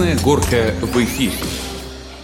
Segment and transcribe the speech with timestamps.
[0.00, 1.34] Красная горка в эфире.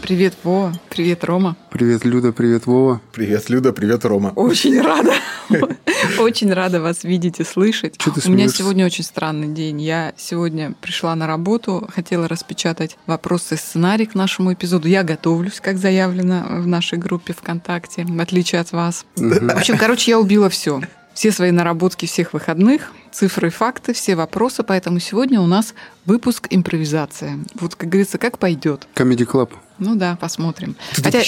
[0.01, 0.73] Привет, Вова.
[0.89, 1.59] Привет, Рома.
[1.71, 2.33] Привет, Люда.
[2.33, 3.03] Привет, Вова.
[3.13, 3.75] Привет, Люда.
[3.75, 4.33] Привет, Рома.
[4.35, 5.13] Очень рада.
[6.19, 8.01] Очень рада вас видеть и слышать.
[8.01, 9.83] Что ты У меня сегодня очень странный день.
[9.83, 14.89] Я сегодня пришла на работу, хотела распечатать вопросы сценарий к нашему эпизоду.
[14.89, 19.05] Я готовлюсь, как заявлено в нашей группе ВКонтакте, в отличие от вас.
[19.17, 20.81] В общем, короче, я убила все.
[21.13, 24.63] Все свои наработки всех выходных, цифры и факты, все вопросы.
[24.63, 25.75] Поэтому сегодня у нас
[26.05, 27.39] выпуск импровизация.
[27.55, 28.87] Вот, как говорится, как пойдет.
[28.95, 29.51] Comedy Club.
[29.79, 30.77] Ну да, посмотрим.
[30.93, 31.23] Хотя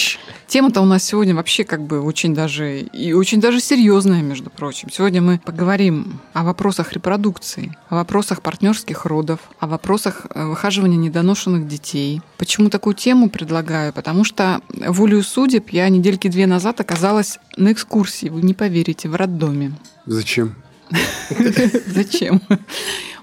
[0.47, 4.89] тема-то у нас сегодня вообще как бы очень даже и очень даже серьезная, между прочим.
[4.91, 11.67] Сегодня мы поговорим о вопросах репродукции, о вопросах партнерских родов, о вопросах э, выхаживания недоношенных
[11.67, 12.21] детей.
[12.37, 13.93] Почему такую тему предлагаю?
[13.93, 19.15] Потому что волею судеб я недельки две назад оказалась на экскурсии, вы не поверите, в
[19.15, 19.73] роддоме.
[20.07, 20.55] Зачем?
[21.87, 22.41] Зачем?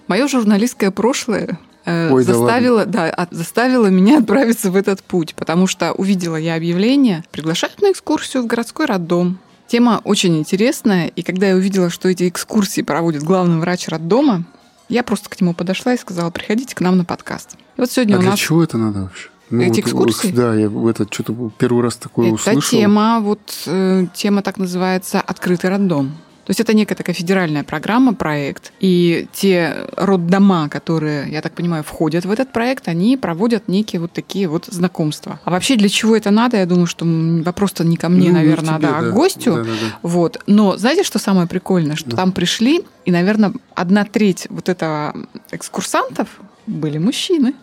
[0.06, 5.92] Мое журналистское прошлое э, да заставило, да, заставило меня отправиться в этот путь, потому что
[5.92, 9.38] увидела я объявление, приглашают на экскурсию в городской роддом.
[9.66, 14.44] Тема очень интересная, и когда я увидела, что эти экскурсии проводит главный врач роддома,
[14.88, 17.56] я просто к нему подошла и сказала, приходите к нам на подкаст.
[17.76, 19.28] И вот сегодня а у для нас чего это надо вообще?
[19.50, 20.28] Ну, Эти вот, экскурсии?
[20.28, 22.70] Да, я этот что-то первый раз такое это услышал.
[22.70, 26.16] тема, вот э, тема так называется «Открытый роддом».
[26.46, 31.82] То есть это некая такая федеральная программа, проект, и те роддома, которые, я так понимаю,
[31.82, 35.40] входят в этот проект, они проводят некие вот такие вот знакомства.
[35.44, 36.56] А вообще для чего это надо?
[36.58, 39.10] Я думаю, что вопрос-то не ко мне, Ну, не наверное, тебе, да, а да.
[39.10, 39.54] к гостю.
[39.56, 39.98] Да, да, да.
[40.02, 40.40] Вот.
[40.46, 41.96] Но знаете, что самое прикольное?
[41.96, 42.16] Что Да.
[42.16, 45.16] там пришли, и, наверное, одна треть вот этого
[45.50, 46.28] экскурсантов
[46.68, 47.54] были мужчины.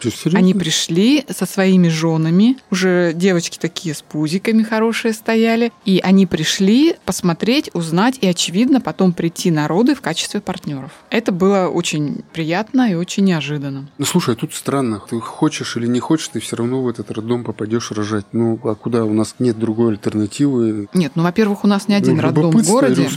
[0.00, 0.38] Ты серьезно?
[0.38, 6.96] Они пришли со своими женами, уже девочки такие с пузиками хорошие стояли, и они пришли
[7.04, 10.90] посмотреть, узнать и, очевидно, потом прийти на роды в качестве партнеров.
[11.10, 13.88] Это было очень приятно и очень неожиданно.
[13.98, 15.02] Ну, слушай, тут странно.
[15.08, 18.26] Ты хочешь или не хочешь, ты все равно в этот роддом попадешь рожать.
[18.32, 19.04] Ну, а куда?
[19.04, 20.88] У нас нет другой альтернативы.
[20.94, 23.08] Нет, ну, во-первых, у нас не один Ну, роддом в городе.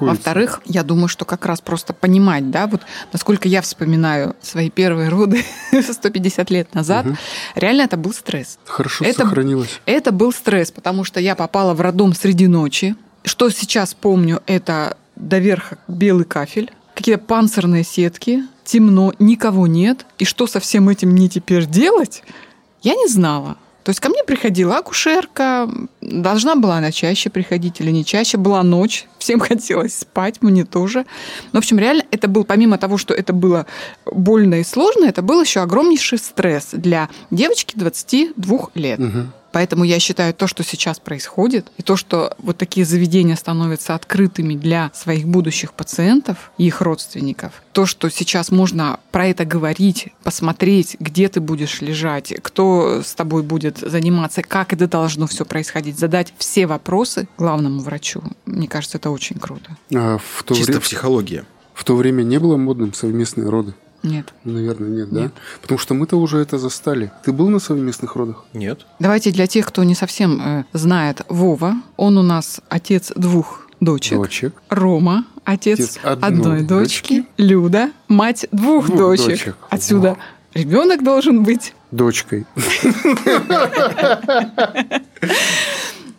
[0.00, 2.82] Во-вторых, я думаю, что как раз просто понимать, да, вот
[3.12, 5.44] насколько я вспоминаю свои первые роды
[6.14, 7.16] 150 лет назад, Мгм.
[7.56, 8.58] реально это был стресс.
[8.64, 9.80] Хорошо это- сохранилось.
[9.86, 12.94] Это был стресс, потому что я попала в роддом среди ночи.
[13.24, 20.06] Что сейчас помню, это до верха белый кафель, какие-то панцирные сетки, темно, никого нет.
[20.18, 22.22] И что со всем этим мне теперь делать,
[22.82, 23.56] я не знала.
[23.84, 25.68] То есть ко мне приходила акушерка,
[26.00, 31.04] должна была она чаще приходить или не чаще, была ночь, всем хотелось спать, мне тоже.
[31.52, 33.66] Ну, в общем, реально это был, помимо того, что это было
[34.06, 38.98] больно и сложно, это был еще огромнейший стресс для девочки 22 лет.
[38.98, 39.32] Мгм.
[39.54, 44.54] Поэтому я считаю, то, что сейчас происходит, и то, что вот такие заведения становятся открытыми
[44.54, 50.96] для своих будущих пациентов и их родственников, то, что сейчас можно про это говорить, посмотреть,
[50.98, 56.34] где ты будешь лежать, кто с тобой будет заниматься, как это должно все происходить, задать
[56.36, 59.76] все вопросы главному врачу, мне кажется, это очень круто.
[59.94, 61.44] А в то, Чисто вре- психология.
[61.74, 63.74] в то время не было модным совместные роды?
[64.04, 64.34] Нет.
[64.44, 65.20] Наверное, нет, да?
[65.22, 65.32] Нет.
[65.62, 67.10] Потому что мы-то уже это застали.
[67.24, 68.44] Ты был на совместных родах?
[68.52, 68.86] Нет.
[68.98, 74.18] Давайте для тех, кто не совсем э, знает Вова, он у нас отец двух дочек.
[74.18, 74.54] Дочек.
[74.68, 77.28] Рома, отец, Отец одной, одной дочки, дочки.
[77.38, 79.26] Люда, мать двух, Двух дочек.
[79.26, 79.56] дочек.
[79.70, 80.16] Отсюда
[80.52, 81.74] ребенок должен быть.
[81.90, 82.46] Дочкой.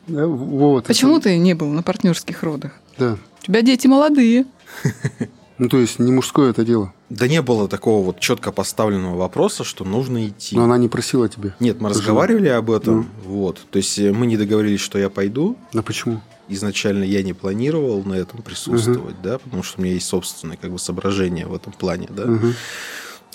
[0.07, 0.85] Вот.
[0.85, 2.73] Почему ты не был на партнерских родах?
[2.99, 3.17] Да.
[3.41, 4.45] У тебя дети молодые.
[5.57, 6.93] Ну, то есть не мужское это дело.
[7.09, 10.55] Да не было такого вот четко поставленного вопроса, что нужно идти.
[10.55, 11.55] Но она не просила тебя.
[11.59, 13.09] Нет, мы Тоже- разговаривали об этом.
[13.23, 13.65] Вот.
[13.71, 15.57] То есть э, мы не договорились, что я пойду.
[15.73, 16.21] А почему?
[16.47, 20.71] Изначально я не планировал на этом присутствовать, да, потому что у меня есть собственные как
[20.71, 22.25] бы соображения в этом плане, да.
[22.25, 22.53] Мгм.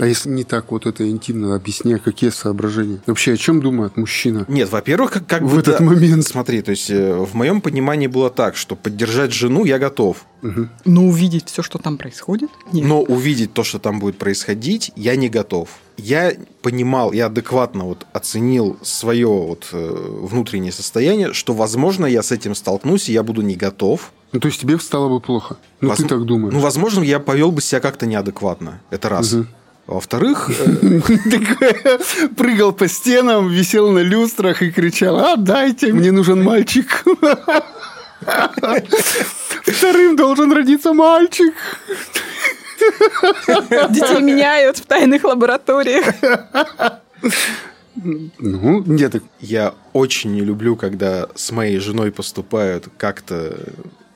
[0.01, 3.01] А если не так вот это интимно, объясняй, какие соображения?
[3.07, 4.47] Вообще, о чем думает мужчина?
[4.49, 6.27] Нет, во-первых, как, как В бы этот да, момент.
[6.27, 10.71] Смотри, то есть э, в моем понимании было так, что поддержать жену я готов, Мгм.
[10.87, 12.49] Но увидеть все, что там происходит?
[12.73, 12.87] Нет.
[12.87, 15.69] но увидеть то, что там будет происходить, я не готов.
[15.99, 16.33] Я
[16.63, 22.55] понимал, я адекватно вот оценил свое вот э, внутреннее состояние, что, возможно, я с этим
[22.55, 24.13] столкнусь, и я буду не готов.
[24.33, 25.59] Ну, то есть тебе стало бы плохо.
[25.81, 26.55] Ну, ты Возм- так думаешь.
[26.55, 28.81] Ну, возможно, я повел бы себя как-то неадекватно.
[28.91, 29.33] Это раз.
[29.33, 29.49] Мгм.
[29.87, 31.01] А Во-вторых, э,
[32.37, 37.05] Прыгал по стенам, висел на люстрах и кричал, отдайте, мне нужен мальчик.
[39.65, 41.55] Вторым должен родиться мальчик.
[43.91, 46.07] Детей меняют в тайных лабораториях.
[47.97, 53.57] Ну, нет, я очень не люблю, когда с моей женой поступают как-то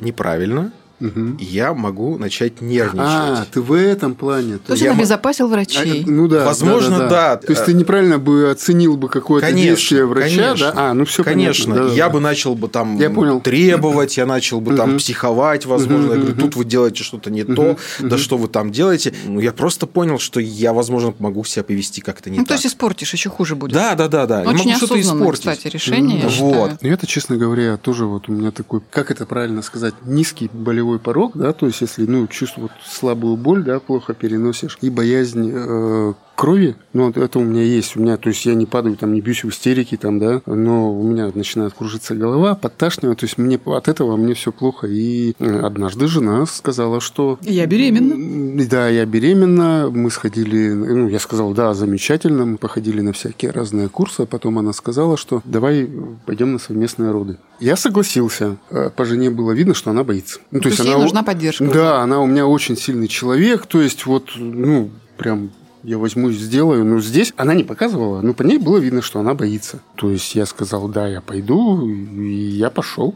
[0.00, 0.72] неправильно.
[1.05, 1.37] Мгм.
[1.41, 2.99] я могу начать нервничать.
[3.06, 4.59] А, ты в этом плане.
[4.59, 6.03] То есть Я он обезопасил врачей.
[6.06, 6.45] А, ну да.
[6.45, 7.37] Возможно, да.
[7.37, 10.73] То есть ты неправильно бы оценил бы какое-то действие врача, конечно.
[10.73, 10.91] да?
[10.91, 11.89] А, ну все Конечно, понятно.
[11.91, 12.11] да, я да.
[12.12, 13.41] бы начал бы там Я понял.
[13.41, 16.12] требовать, я начал бы там психовать, возможно.
[16.12, 19.12] Я говорю, тут вы делаете что-то не то, да что вы там делаете.
[19.27, 22.49] Ну, я просто понял, что я, возможно, могу себя повести как-то не Ну, так.
[22.49, 23.73] то есть испортишь, еще хуже будет.
[23.73, 24.43] Да, да, да, да.
[24.43, 25.41] Я Очень могу что-то испортить.
[25.41, 26.55] кстати, решение, я считаю.
[26.55, 26.71] Вот.
[26.83, 30.94] Ну, это, честно говоря, тоже вот у меня такой, как это правильно сказать, низкий болевой
[30.99, 35.50] порог, да, то есть если, ну, чувствую вот слабую боль, да, плохо переносишь, и боязнь
[35.52, 39.13] э, крови, ну, это у меня есть, у меня, то есть я не падаю, там,
[39.13, 43.39] не бьюсь в истерике, там, да, но у меня начинает кружиться голова, подташнивать, то есть
[43.39, 47.39] мне от этого мне все плохо, и э, однажды жена сказала, что...
[47.43, 48.65] Я беременна.
[48.67, 53.89] Да, я беременна, мы сходили, ну, я сказал, да, замечательно, мы походили на всякие разные
[53.89, 55.89] курсы, а потом она сказала, что давай
[56.27, 57.39] пойдем на совместные роды.
[57.61, 58.57] Я согласился.
[58.71, 60.41] Э, По жене было видно, что она боится.
[60.51, 61.65] Ну, То есть ей нужна поддержка.
[61.65, 65.51] Да, она у меня очень сильный человек, то есть вот, ну, прям
[65.85, 66.85] я возьму и сделаю.
[66.85, 69.81] Но здесь она не показывала, но по ней было видно, что она боится.
[69.95, 73.15] То есть я сказал, да, я пойду, и я пошел.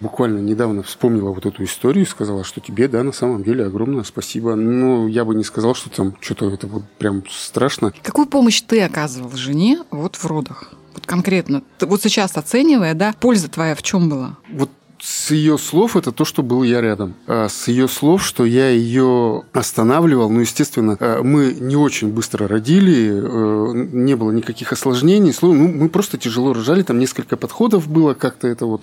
[0.00, 4.02] Буквально недавно вспомнила вот эту историю и сказала, что тебе, да, на самом деле огромное
[4.02, 4.54] спасибо.
[4.54, 7.92] Но я бы не сказал, что там что-то это вот прям страшно.
[8.02, 10.72] Какую помощь ты оказывал жене вот в родах?
[10.94, 11.62] Вот конкретно.
[11.80, 14.38] Вот сейчас оценивая, да, польза твоя в чем была?
[14.50, 14.70] Вот
[15.00, 17.14] с ее слов это то, что был я рядом.
[17.26, 22.46] А с ее слов, что я ее останавливал, ну, естественно, э, мы не очень быстро
[22.46, 27.88] родили, э, не было никаких осложнений, Сло- ну, мы просто тяжело рожали, там несколько подходов
[27.88, 28.82] было, как-то это вот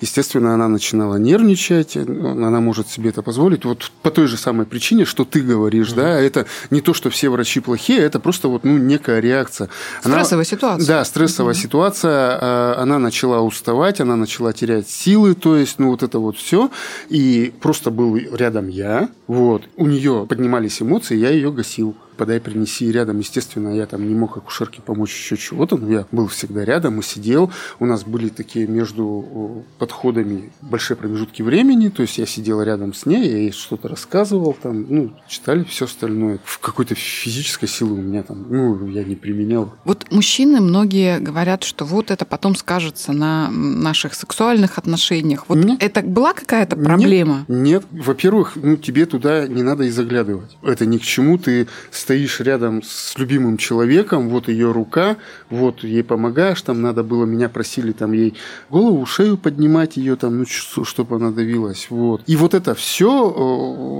[0.00, 3.64] Естественно, она начинала нервничать, она может себе это позволить.
[3.64, 7.28] Вот по той же самой причине, что ты говоришь, да, это не то, что все
[7.30, 9.68] врачи плохие, это просто вот, ну, некая реакция.
[10.02, 10.86] Она- Стрессовая ситуация.
[10.86, 12.38] Да, стрессовая ситуация.
[12.40, 16.70] а, Она начала уставать, она начала терять силы, то есть, ну, вот это вот все.
[17.08, 19.62] И просто был рядом я, вот.
[19.76, 21.96] У нее поднимались эмоции, я ее гасил.
[22.16, 23.18] Подай, принеси рядом.
[23.18, 27.02] Естественно, я там не мог акушерке помочь еще чего-то, но я был всегда рядом и
[27.02, 27.50] сидел.
[27.78, 33.06] У нас были такие между подходами большие промежутки времени, то есть я сидел рядом с
[33.06, 36.38] ней, я ей что-то рассказывал, там, ну, читали все остальное.
[36.44, 39.74] В какой-то физической силы у меня там, ну, я не применял.
[39.84, 45.44] Вот мужчины многие говорят, что вот это потом скажется на наших сексуальных отношениях.
[45.48, 45.82] Вот Нет.
[45.82, 46.84] это была какая-то Нет.
[46.84, 47.44] проблема?
[47.48, 50.56] Нет, во-первых, ну тебе туда не надо и заглядывать.
[50.62, 51.38] Это ни к чему.
[51.38, 51.68] Ты
[52.06, 55.16] стоишь рядом с любимым человеком, вот ее рука,
[55.50, 58.34] вот ей помогаешь, там надо было, меня просили там ей
[58.70, 62.22] голову, шею поднимать ее там, ну, чтобы она давилась, вот.
[62.28, 63.28] И вот это все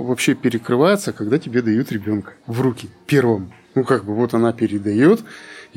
[0.07, 3.51] вообще перекрывается, когда тебе дают ребенка в руки первым.
[3.75, 5.19] Ну, как бы вот она передает,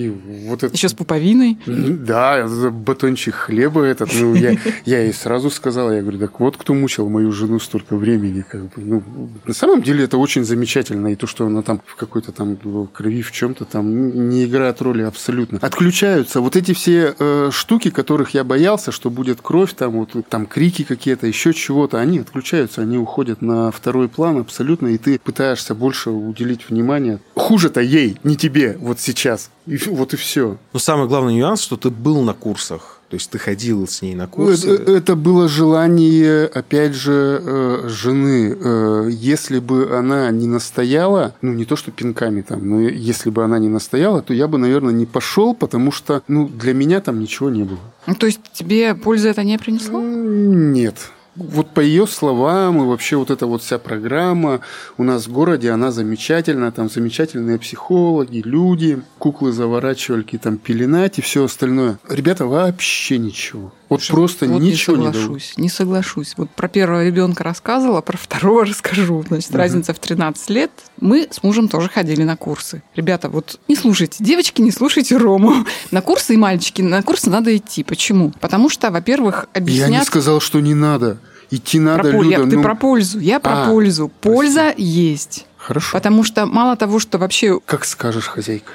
[0.01, 0.75] и вот это...
[0.75, 1.59] Еще с пуповиной?
[1.67, 4.11] Да, батончик хлеба этот.
[4.19, 7.97] Ну, я, я ей сразу сказал, я говорю, так вот кто мучил мою жену столько
[7.97, 8.45] времени.
[8.49, 8.71] Как бы.
[8.77, 9.03] ну,
[9.45, 11.09] на самом деле это очень замечательно.
[11.09, 12.57] И то, что она там в какой-то там
[12.93, 15.59] крови, в чем-то там не играет роли абсолютно.
[15.61, 20.47] Отключаются вот эти все э, штуки, которых я боялся, что будет кровь, там вот там
[20.47, 25.75] крики какие-то, еще чего-то, они отключаются, они уходят на второй план абсолютно, и ты пытаешься
[25.75, 27.21] больше уделить внимание.
[27.35, 29.51] Хуже-то ей, не тебе, вот сейчас.
[29.67, 30.57] И вот и все.
[30.73, 33.01] Но самый главный нюанс, что ты был на курсах.
[33.11, 34.71] То есть ты ходил с ней на курсы.
[34.71, 38.57] Это, это было желание, опять же, э, жены.
[38.57, 43.43] Э, если бы она не настояла, ну не то что пинками там, но если бы
[43.43, 47.19] она не настояла, то я бы, наверное, не пошел, потому что, ну, для меня там
[47.19, 47.81] ничего не было.
[48.07, 50.01] Ну, то есть тебе пользы это не принесло?
[50.01, 50.95] Нет.
[51.37, 54.61] Вот по ее словам, и вообще вот эта вот вся программа
[54.99, 61.45] у нас в городе, она замечательная, там замечательные психологи, люди, куклы-заворачивальки, там пеленать и все
[61.45, 61.99] остальное.
[62.09, 63.73] Ребята, вообще ничего.
[63.91, 66.35] Вот Слушай, просто вот ничего не не, соглашусь, не соглашусь.
[66.37, 69.25] Вот про первого ребенка рассказывала, про второго расскажу.
[69.29, 69.59] Значит, Мгм.
[69.59, 70.71] разница в 13 лет.
[71.01, 72.83] Мы с мужем тоже ходили на курсы.
[72.95, 75.67] Ребята, вот не слушайте, девочки, не слушайте Рому.
[75.91, 77.83] На курсы и мальчики, на курсы надо идти.
[77.85, 78.33] Почему?
[78.41, 81.19] Потому что, во-первых, Я не сказал, что не надо.
[81.51, 82.51] Идти надо, про пол- я- Люда.
[82.51, 84.09] ты ну, про пользу, я про А, пользу.
[84.21, 85.47] Польза есть.
[85.57, 85.91] Хорошо.
[85.99, 88.71] Потому что мало того, что вообще Как скажешь, хозяйка.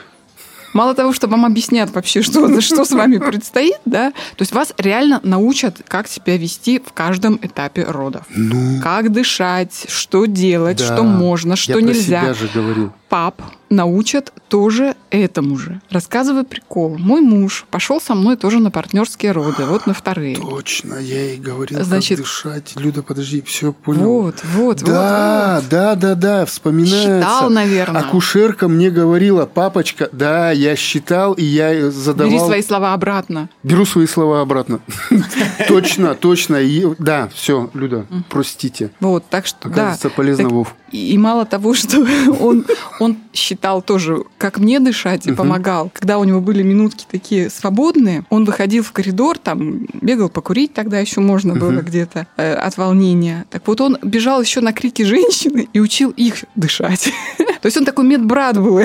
[0.75, 4.73] Мало того, что вам объяснят вообще, что, что с вами предстоит, да, то есть вас
[4.77, 8.23] реально научат, как себя вести в каждом этапе родов.
[8.29, 10.83] Ну, Как дышать, что делать, Да.
[10.93, 12.21] что можно, что я нельзя.
[12.23, 12.91] себя же говорю.
[13.09, 15.81] Пап научат тоже этому же.
[15.89, 16.97] Рассказываю прикол.
[16.97, 20.37] Мой муж пошел со мной тоже на партнерские роды, вот на вторые.
[20.37, 22.73] Точно, я ей говорил, Значит- как дышать.
[22.75, 24.03] Люда, подожди, все понял.
[24.03, 25.69] Вот, вот, да, вот.
[25.69, 27.21] да, да, да, вспоминается.
[27.21, 28.01] Считал, наверное.
[28.01, 32.31] Акушерка мне говорила, папочка, да, я считал, и я задавал...
[32.31, 33.49] Бери свои слова обратно.
[33.63, 34.79] Беру свои слова обратно.
[35.67, 36.59] Точно, точно.
[36.99, 38.91] Да, все, Люда, простите.
[38.99, 39.71] Вот, так что, да.
[39.71, 40.75] Оказывается, полезно, Вов.
[40.95, 42.05] И, мало того, что
[42.39, 42.65] он,
[42.99, 45.91] он считал тоже, как мне дышать, и помогал.
[45.93, 50.99] Когда у него были минутки такие свободные, он выходил в коридор, там бегал покурить, тогда
[50.99, 53.45] еще можно было где-то э, от волнения.
[53.49, 57.11] Так вот он бежал еще на крики женщины и учил их дышать.
[57.37, 58.81] То есть он такой медбрат был,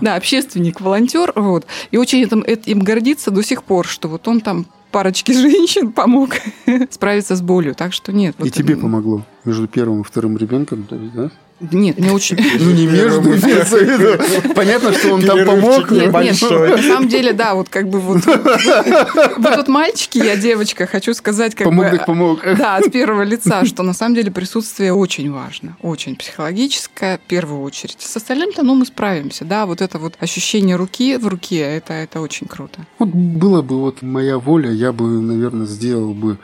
[0.00, 1.66] да, общественник, волонтер, вот.
[1.90, 4.66] И очень этим, этим гордится до сих пор, что вот он там
[4.96, 6.36] парочке женщин помог
[6.90, 7.74] справиться с болью.
[7.74, 8.34] Так что нет.
[8.38, 11.30] И вот, тебе м, помогло между первым и вторым ребенком, то есть, да?
[11.58, 12.36] Нет, мне очень...
[12.36, 14.54] Ну, не между, имеется в виду.
[14.54, 15.90] Понятно, что он там помог.
[15.90, 18.24] Нет, но- нет, на самом деле, да, вот как бы вот...
[18.26, 21.96] Вы тут мальчики, я девочка, хочу сказать как Помог, бы...
[21.96, 22.40] так помог.
[22.58, 27.62] Да, от первого лица, что на самом деле присутствие очень важно, очень психологическое, в первую
[27.62, 28.00] очередь.
[28.00, 32.20] С остальным-то, ну, мы справимся, да, вот это вот ощущение руки в руке, это, это
[32.20, 32.80] очень круто.
[32.98, 36.38] Вот было бы вот моя воля, я бы, наверное, сделал бы,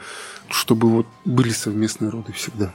[0.48, 2.72] чтобы вот были совместные роды всегда.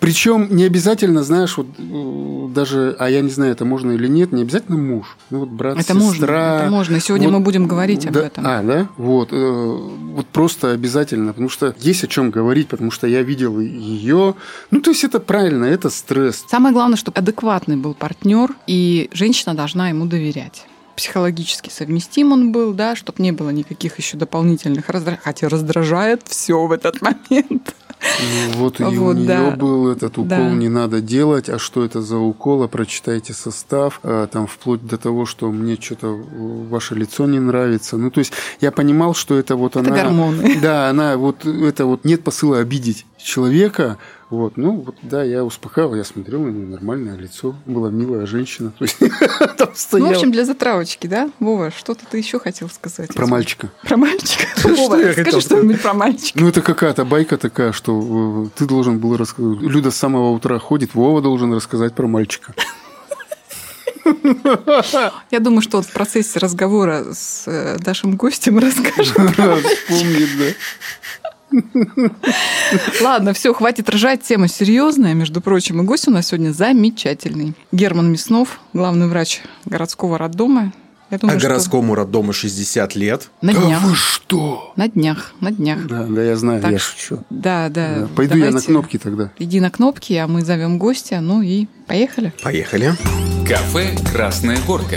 [0.00, 4.32] Причем не обязательно, знаешь, вот э, даже, а я не знаю, это можно или нет,
[4.32, 5.16] не обязательно муж.
[5.30, 5.98] Ну вот брат, Это сестра.
[6.00, 7.00] можно, это можно.
[7.00, 8.46] Сегодня Вот, мы будем говорить об да, этом.
[8.46, 8.88] А, да?
[8.96, 9.28] Вот.
[9.32, 9.36] э,
[10.16, 14.34] Вот просто обязательно, потому что есть о чем говорить, потому что я видел ее.
[14.70, 16.44] Ну, то есть это правильно, это стресс.
[16.48, 20.66] Самое главное, чтобы адекватный был партнер, и женщина должна ему доверять.
[20.96, 25.20] Психологически совместим он был, да, чтобы не было никаких еще дополнительных раздражений.
[25.22, 27.74] Хотя раздражает все в этот момент.
[28.00, 29.50] Ну, вот и у Вот, нее да.
[29.50, 30.50] был этот укол, Да.
[30.50, 31.48] не надо делать.
[31.48, 32.62] А что это за укол?
[32.62, 34.00] А прочитайте состав.
[34.02, 36.08] А, Там вплоть до того, что мне что-то
[36.70, 37.96] ваше лицо не нравится.
[37.96, 39.96] Ну, то есть я понимал, что это вот Это она...
[39.96, 40.58] гормоны.
[40.60, 43.98] Да, она вот это вот нет посыла обидеть человека.
[44.28, 48.72] Вот, ну вот, да, я успокаивал, я смотрел на нее, нормальное лицо, была милая женщина.
[48.78, 49.08] То есть там
[49.58, 50.10] Ну, в стояла.
[50.10, 51.30] общем, для затравочки, да?
[51.38, 53.14] Вова, что-то ты еще хотел сказать?
[53.14, 53.70] Про мальчика.
[53.82, 54.46] Про мальчика?
[54.58, 56.40] Что Вова, скажи что-нибудь про мальчика.
[56.40, 59.60] Ну, это какая-то байка такая, что э, ты должен был рассказать.
[59.60, 62.52] Люда с самого утра ходит, Вова должен рассказать про мальчика.
[65.30, 69.28] Я думаю, что вот в процессе разговора с э, нашим гостем расскажем.
[69.28, 71.25] Вспомнит, да.
[73.00, 74.22] Ладно, все, хватит ржать.
[74.22, 75.80] Тема серьезная, между прочим.
[75.80, 77.54] И гость у нас сегодня замечательный.
[77.72, 80.72] Герман Мяснов, главный врач городского роддома.
[81.08, 83.30] Я А думаю, что городскому роддому 60 лет.
[83.40, 83.82] на Да днях.
[83.84, 84.72] вы что?
[84.74, 85.86] На днях, на днях.
[85.86, 87.18] Да, да, я знаю, Так я шучу.
[87.30, 88.00] Да, да.
[88.00, 88.66] Да, Пойду я на давайте.
[88.66, 89.30] кнопки тогда.
[89.38, 91.20] Иди на кнопки, а мы зовем гостя.
[91.20, 92.32] Ну и поехали.
[92.42, 92.92] Поехали.
[93.46, 94.96] Кафе «Красная горка».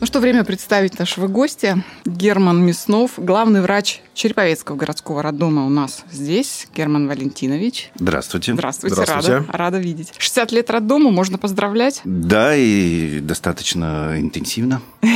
[0.00, 1.82] Ну что, время представить нашего гостя.
[2.04, 6.68] Герман Мяснов, главный врач Череповецкого городского роддома у нас здесь.
[6.72, 7.90] Герман Валентинович.
[7.96, 8.54] Здравствуйте.
[8.54, 9.38] Здравствуйте, Здравствуйте.
[9.38, 10.12] Рада, рада видеть.
[10.18, 12.00] 60 лет роддому, можно поздравлять.
[12.04, 14.80] Да, и достаточно интенсивно.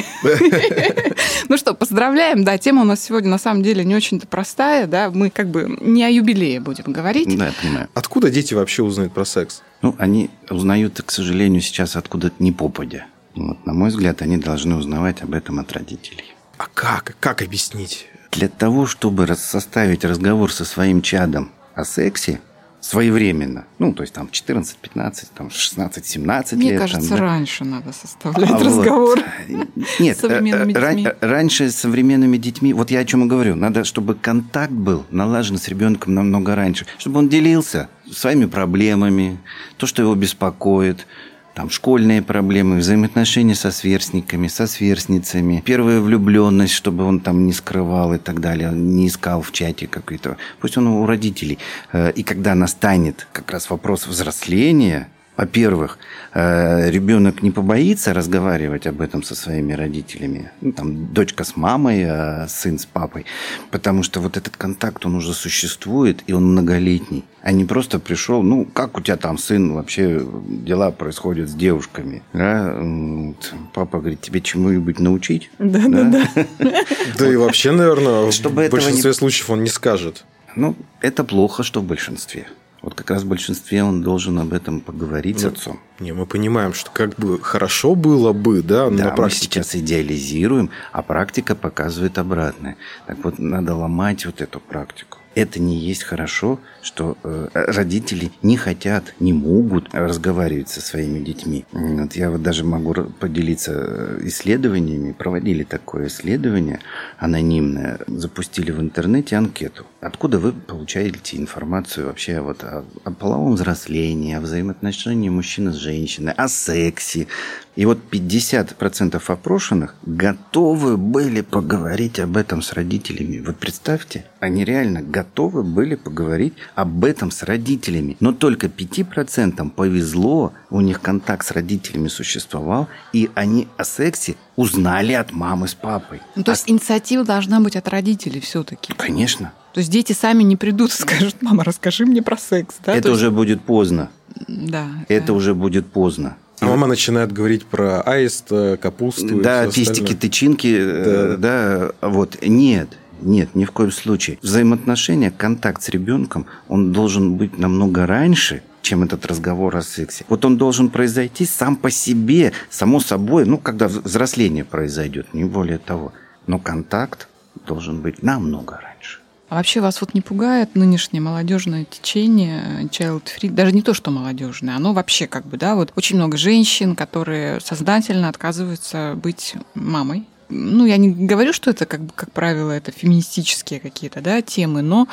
[1.48, 2.44] Ну что, поздравляем.
[2.44, 4.86] Да, тема у нас сегодня на самом деле не очень-то простая.
[4.86, 7.36] Да, мы как бы не о юбилее будем говорить.
[7.36, 7.88] Да, я понимаю.
[7.94, 9.62] Откуда дети вообще узнают про секс?
[9.82, 13.06] Ну, они узнают, к сожалению, сейчас откуда-то не попадя.
[13.34, 16.34] Вот, на мой взгляд, они должны узнавать об этом от родителей.
[16.58, 17.16] А как?
[17.20, 18.06] Как объяснить?
[18.30, 22.40] Для того, чтобы составить разговор со своим чадом о сексе
[22.80, 26.80] своевременно, ну, то есть там 14, 15, там 16, 17 Мне лет.
[26.80, 27.24] кажется, там, да.
[27.24, 28.66] раньше надо составлять А вот.
[28.66, 29.18] разговор.
[30.00, 31.04] Нет, с современными э, э, детьми.
[31.06, 35.06] ран- раньше с современными детьми, вот я о чем и говорю, надо, чтобы контакт был
[35.10, 39.38] налажен с ребенком намного раньше, чтобы он делился своими проблемами,
[39.76, 41.06] то, что его беспокоит,
[41.54, 48.14] там школьные проблемы, взаимоотношения со сверстниками, со сверстницами, первая влюбленность, чтобы он там не скрывал
[48.14, 50.36] и так далее, не искал в чате какой-то.
[50.60, 51.58] Пусть он у родителей.
[51.92, 55.98] Э, И когда настанет как раз вопрос взросления, во-первых,
[56.34, 62.04] э, ребенок не побоится разговаривать об этом со своими родителями, ну, там, дочка с мамой,
[62.04, 63.24] а сын с папой,
[63.70, 68.42] потому что вот этот контакт, он уже существует, и он многолетний, а не просто пришел,
[68.42, 72.74] ну, как у тебя там сын, вообще дела происходят с девушками, да?
[72.78, 75.50] Вот Папа говорит, тебе чему-нибудь научить?
[75.58, 76.04] Да, да,
[76.58, 76.82] да.
[77.18, 80.24] Да и вообще, наверное, в большинстве случаев он не скажет.
[80.56, 82.46] Ну, это плохо, что в большинстве.
[82.82, 85.78] Вот как раз в большинстве он должен об этом поговорить с отцом.
[86.00, 89.44] Не, мы понимаем, что как бы хорошо было бы, да, Да, на мы практике.
[89.44, 92.76] сейчас идеализируем, а практика показывает обратное.
[93.06, 95.18] Так вот, надо ломать вот эту практику.
[95.36, 101.64] Это не есть хорошо, что э, родители не хотят, не могут разговаривать со своими детьми.
[101.72, 105.12] Вот я вот даже могу поделиться э, исследованиями.
[105.12, 106.80] Проводили такое исследование
[107.18, 109.86] анонимное, запустили в интернете анкету.
[110.00, 116.32] Откуда вы получаете информацию вообще вот о, о половом взрослении, о взаимоотношении мужчины с женщиной,
[116.32, 117.28] о сексе?
[117.74, 123.42] И вот 50% опрошенных готовы были поговорить об этом с родителями.
[123.44, 128.16] Вот представьте, они реально готовы были поговорить об этом с родителями.
[128.20, 135.12] Но только 5% повезло, у них контакт с родителями существовал, и они о сексе узнали
[135.12, 136.20] от мамы с папой.
[136.36, 138.92] Ну, то А есть инициатива должна быть от родителей все-таки.
[138.94, 139.52] Конечно.
[139.74, 142.76] То есть дети сами не придут и скажут, мама, расскажи мне про секс.
[142.84, 142.92] Да?
[142.92, 144.10] это То есть- уже будет поздно.
[144.48, 144.86] Да.
[145.08, 145.32] Это да.
[145.34, 146.36] уже будет поздно.
[146.60, 149.38] А мама начинает говорить про аист, э, капусту.
[149.38, 149.94] и Да, всё остальное.
[150.06, 152.38] пистики, тычинки, э, да, вот.
[152.40, 152.88] Нет,
[153.24, 154.38] нет, ни в коем случае.
[154.42, 160.24] Взаимоотношения, контакт с ребенком, он должен быть намного раньше, чем этот разговор о сексе.
[160.28, 165.78] Вот он должен произойти сам по себе, само собой, ну, когда взросление произойдет, не более
[165.78, 166.12] того.
[166.46, 167.28] Но контакт
[167.66, 169.20] должен быть намного раньше.
[169.52, 173.50] А вообще вас вот не пугает нынешнее молодежное течение child free?
[173.50, 177.60] Даже не то, что молодежное, оно вообще как бы, да, вот очень много женщин, которые
[177.60, 180.24] сознательно отказываются быть мамой.
[180.54, 184.82] Ну, я не говорю, что это, как бы, как правило, это феминистические какие-то, да, темы,
[184.82, 185.08] но,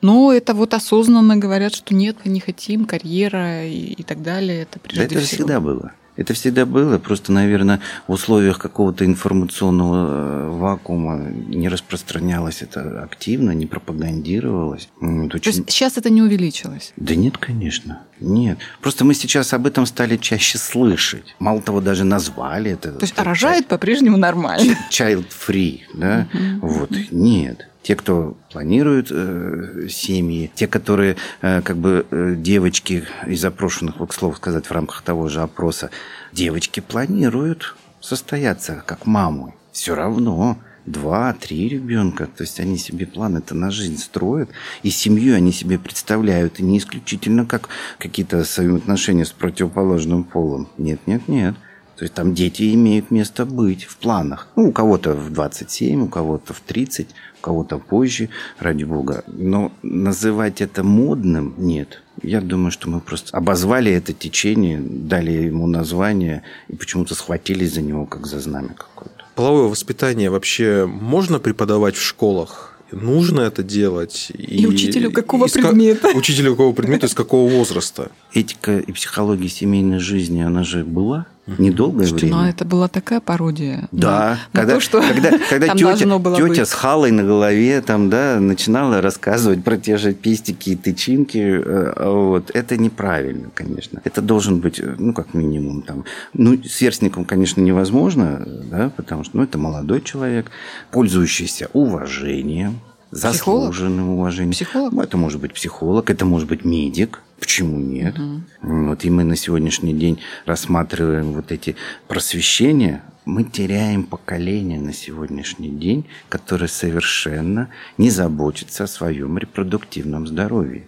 [0.00, 4.62] но это вот осознанно говорят, что нет, мы не хотим, карьера и, и так далее.
[4.62, 5.26] Это Да прежде это всего.
[5.26, 5.92] всегда было.
[6.18, 13.52] Это всегда было, просто, наверное, в условиях какого-то информационного э, вакуума не распространялось это активно,
[13.52, 14.88] не пропагандировалось.
[15.00, 16.92] М, это То очень- есть сейчас это не увеличилось.
[16.96, 18.00] Да нет, конечно.
[18.18, 18.58] Нет.
[18.80, 21.36] Просто мы сейчас об этом стали чаще слышать.
[21.38, 22.90] Мало того, даже назвали это.
[22.90, 24.76] То есть а рожают по-прежнему нормально.
[24.90, 26.26] child free, да?
[26.60, 26.90] Вот.
[27.12, 27.68] Нет.
[27.88, 34.10] Те, кто планирует э, семьи, те, которые э, как бы э, девочки из опрошенных, вот,
[34.10, 35.88] к слову сказать, в рамках того же опроса,
[36.30, 39.54] девочки планируют состояться как мамы.
[39.72, 42.26] Все равно два, три ребенка.
[42.26, 44.50] То есть они себе планы-то на жизнь строят,
[44.82, 50.68] и семью они себе представляют, и не исключительно как какие-то взаимоотношения с противоположным полом.
[50.76, 51.54] Нет, нет, нет.
[51.98, 54.46] То есть там дети имеют место быть в планах.
[54.54, 58.28] Ну, у кого-то в 27, у кого-то в 30, у кого-то позже,
[58.60, 59.24] ради бога.
[59.26, 62.02] Но называть это модным нет.
[62.22, 67.82] Я думаю, что мы просто обозвали это течение, дали ему название и почему-то схватились за
[67.82, 69.24] него, как за знамя какое-то.
[69.34, 72.78] Половое воспитание вообще можно преподавать в школах?
[72.92, 74.30] Нужно это делать?
[74.38, 76.08] И учителю какого ка- предмета?
[76.14, 78.12] Учителю какого предмета, из какого возраста?
[78.32, 81.26] Этика и психология семейной жизни, она же была
[81.58, 82.42] недолгое Слушайте, время.
[82.42, 83.88] ну это была такая пародия.
[83.92, 86.68] Да, на когда, то, что когда, когда там тетя, было тетя быть.
[86.68, 92.10] с халой на голове там, да, начинала рассказывать про те же пистики и тычинки, э,
[92.10, 94.00] вот, это неправильно, конечно.
[94.04, 99.36] Это должен быть, э, ну, как минимум, там, ну, сверстником, конечно, невозможно, да, потому что,
[99.38, 100.50] ну, это молодой человек,
[100.90, 102.80] пользующийся уважением,
[103.10, 103.72] Психолог?
[103.72, 104.52] заслуженным уважением.
[104.52, 104.92] Психолог?
[104.92, 107.22] Ну, Это может быть психолог, это может быть медик.
[107.40, 108.16] Почему нет?
[108.62, 111.76] Вот и мы на сегодняшний день рассматриваем вот эти
[112.08, 113.02] просвещения.
[113.24, 120.84] Мы теряем поколение на сегодняшний день, которое совершенно не заботится о своем репродуктивном здоровье.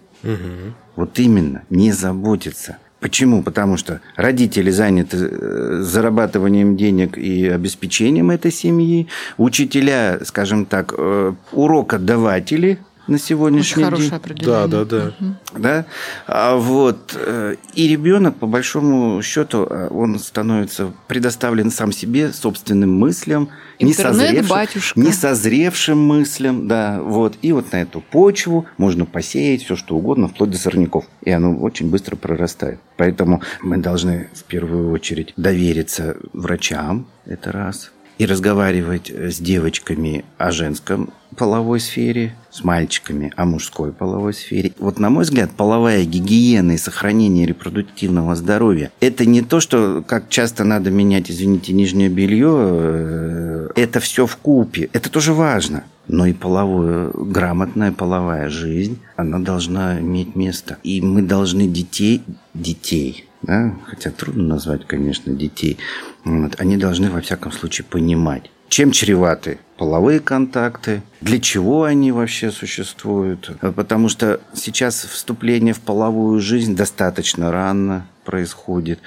[0.95, 2.77] Вот именно, не заботится.
[2.99, 3.41] Почему?
[3.41, 11.33] Потому что родители заняты э, зарабатыванием денег и обеспечением этой семьи, учителя, скажем так, э,
[11.51, 14.17] урокодаватели на Очень сегодняшний хорошее день.
[14.17, 14.67] определение.
[14.67, 15.13] Да, да, да.
[15.57, 15.85] Да?
[16.27, 17.17] А вот.
[17.19, 23.91] э, И ребенок, по большому счету, э, он становится предоставлен сам себе, собственным мыслям, не
[23.91, 24.99] Интернет, созревшим, батюшка.
[24.99, 27.37] не созревшим мыслям, да, вот.
[27.41, 31.05] И вот на эту почву можно посеять все, что угодно, вплоть до сорняков.
[31.23, 32.79] И оно очень быстро прорастает.
[32.97, 40.51] Поэтому мы должны в первую очередь довериться врачам, это раз, и разговаривать с девочками о
[40.51, 44.73] женском половой сфере, с мальчиками о мужской половой сфере.
[44.77, 50.29] Вот, на мой взгляд, половая гигиена и сохранение репродуктивного здоровья– это не то, что как
[50.29, 52.53] часто надо менять, извините, нижнее белье.
[52.53, 54.91] э, Это все в купе.
[54.93, 55.85] Это тоже важно.
[56.07, 60.77] Но и половое, грамотная половая жизнь, она должна иметь место.
[60.83, 62.21] И мы должны детей,
[62.53, 65.77] детей, да, хотя трудно назвать, конечно, детей,
[66.23, 72.51] вот, они должны во всяком случае понимать, чем чреваты половые контакты, для чего они вообще
[72.51, 73.51] существуют.
[73.75, 78.99] Потому что сейчас вступление в половую жизнь достаточно рано, происходит.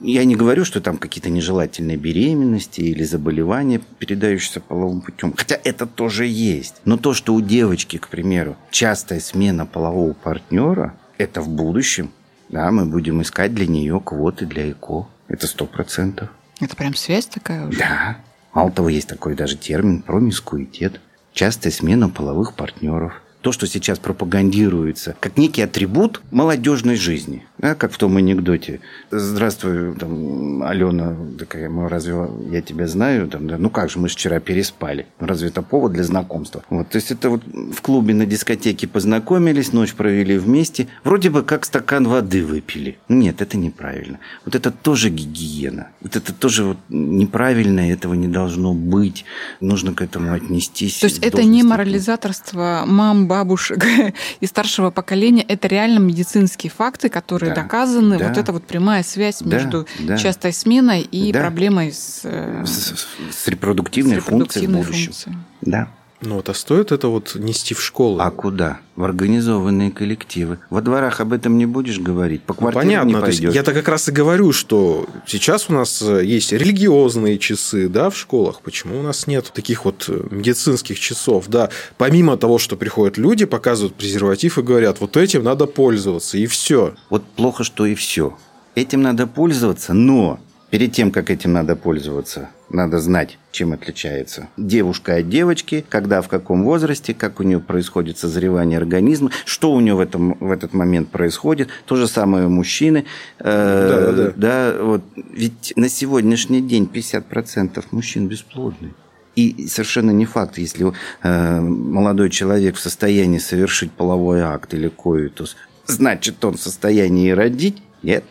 [0.00, 5.34] Я не говорю, что там какие-то нежелательные беременности или заболевания, передающиеся половым путем.
[5.36, 6.76] Хотя это тоже есть.
[6.84, 12.10] Но то, что у девочки, к примеру, частая смена полового партнера, это в будущем.
[12.52, 15.06] Да, мы будем искать для нее квоты для ЭКО.
[15.26, 16.28] Это сто процентов.
[16.60, 17.78] Это прям связь такая уже?
[17.78, 18.18] Да.
[18.52, 21.00] Мало того, есть такой даже термин промискуитет.
[21.32, 27.44] Частая смена половых партнеров то, что сейчас пропагандируется, как некий атрибут молодежной жизни.
[27.58, 28.80] Да, как в том анекдоте.
[29.12, 32.14] Здравствуй, там, Алена, такая, мы разве
[32.50, 33.28] я тебя знаю?
[33.28, 35.06] Там, да, ну как же, мы же вчера переспали.
[35.20, 36.64] Ну, разве это повод для знакомства?
[36.70, 41.44] Вот, то есть это вот в клубе на дискотеке познакомились, ночь провели вместе, вроде бы
[41.44, 42.98] как стакан воды выпили.
[43.08, 44.18] Нет, это неправильно.
[44.44, 45.88] Вот это тоже гигиена.
[46.00, 49.24] Вот это тоже вот неправильно, этого не должно быть.
[49.60, 50.98] Нужно к этому отнестись.
[50.98, 53.82] То есть это не морализаторство мам, бабушек
[54.40, 58.18] и старшего поколения, это реально медицинские факты, которые да, доказаны.
[58.18, 62.20] Да, вот это вот прямая связь да, между да, частой сменой и да, проблемой с,
[62.24, 65.12] э, с, с репродуктивной, с репродуктивной функцией в будущем.
[65.12, 65.36] Функцией.
[65.62, 65.88] Да.
[66.22, 68.20] Ну вот, а стоит это вот нести в школу?
[68.20, 68.80] А куда?
[68.94, 70.58] В организованные коллективы.
[70.70, 73.54] Во дворах об этом не будешь говорить, по квартирам ну, понятно, не пойдешь.
[73.54, 78.16] Я-то как раз и говорю, что сейчас у нас э, есть религиозные часы, да, в
[78.16, 78.60] школах.
[78.60, 81.70] Почему у нас нет таких вот э, медицинских часов, да?
[81.96, 86.94] Помимо того, что приходят люди, показывают презерватив и говорят, вот этим надо пользоваться, и все.
[87.10, 88.36] Вот плохо, что и все.
[88.76, 90.38] Этим надо пользоваться, но
[90.72, 96.28] перед тем, как этим надо пользоваться, надо знать, чем отличается девушка от девочки, когда, в
[96.28, 100.72] каком возрасте, как у нее происходит созревание организма, что у нее в, этом, в этот
[100.72, 101.68] момент происходит.
[101.84, 103.04] То же самое у мужчины.
[103.38, 104.32] Э, да, да, да.
[104.34, 108.94] да вот, ведь на сегодняшний день 50% мужчин бесплодны.
[109.36, 110.90] И совершенно не факт, если
[111.22, 115.54] э, молодой человек в состоянии совершить половой акт или коитус,
[115.84, 117.82] значит, он в состоянии родить?
[118.02, 118.24] Нет.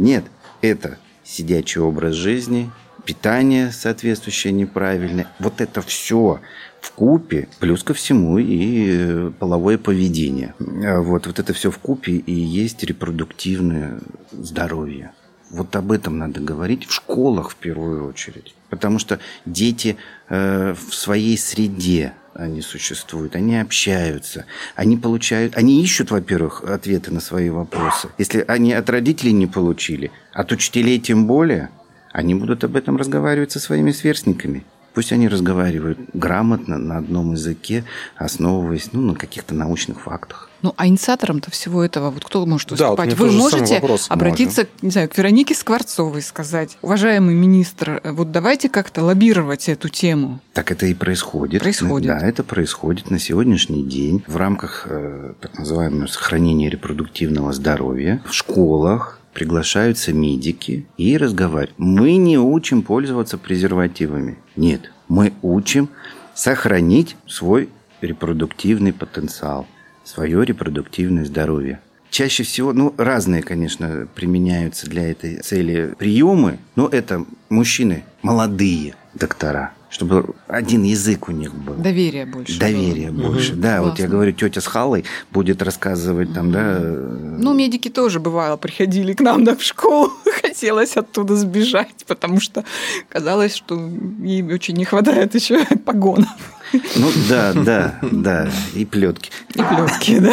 [0.00, 0.24] Нет.
[0.60, 2.70] Это сидячий образ жизни,
[3.04, 5.28] питание соответствующее неправильное.
[5.38, 6.40] Вот это все
[6.80, 10.54] в купе, плюс ко всему и э, половое поведение.
[10.84, 14.00] А вот, вот это все в купе и есть репродуктивное
[14.32, 15.12] здоровье.
[15.50, 18.54] Вот об этом надо говорить в школах в первую очередь.
[18.70, 19.96] Потому что дети
[20.28, 24.44] э, в своей среде они существуют, они общаются,
[24.76, 28.08] они получают, они ищут, во-первых, ответы на свои вопросы.
[28.18, 31.70] Если они от родителей не получили, от учителей тем более,
[32.12, 34.64] они будут об этом разговаривать со своими сверстниками.
[34.98, 37.84] Пусть они разговаривают грамотно на одном языке,
[38.16, 40.50] основываясь ну, на каких-то научных фактах.
[40.60, 43.10] Ну, а инициатором-то всего этого, вот кто может выступать?
[43.10, 48.68] Да, вот Вы можете обратиться, не знаю, к Веронике Скворцовой, сказать, уважаемый министр, вот давайте
[48.68, 50.40] как-то лоббировать эту тему.
[50.52, 51.62] Так это и происходит.
[51.62, 52.08] Происходит.
[52.08, 58.34] Да, это происходит на сегодняшний день в рамках э, так называемого сохранения репродуктивного здоровья в
[58.34, 61.78] школах, приглашаются медики и разговаривают.
[61.78, 64.36] Мы не учим пользоваться презервативами.
[64.56, 65.90] Нет, мы учим
[66.34, 67.68] сохранить свой
[68.00, 69.68] репродуктивный потенциал,
[70.02, 71.80] свое репродуктивное здоровье.
[72.10, 79.72] Чаще всего, ну, разные, конечно, применяются для этой цели приемы, но это мужчины, молодые доктора–
[79.90, 81.74] чтобы один язык у них был.
[81.74, 82.58] Доверие больше.
[82.58, 83.30] Доверие было.
[83.30, 83.52] больше.
[83.54, 83.60] Угу.
[83.60, 83.90] Да, Классно.
[83.90, 86.78] вот я говорю, тетя с Халой будет рассказывать там, да.
[86.78, 92.64] Ну, медики тоже бывало приходили к нам да, в школу, хотелось оттуда сбежать, потому что
[93.08, 96.28] казалось, что им очень не хватает еще погонов.
[96.72, 99.30] Ну да, да, да, и плетки.
[99.54, 100.32] И плетки, да,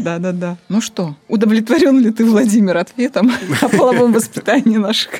[0.00, 0.56] да, да, да.
[0.68, 5.10] Ну что, удовлетворен ли ты, Владимир, ответом о половом воспитании наших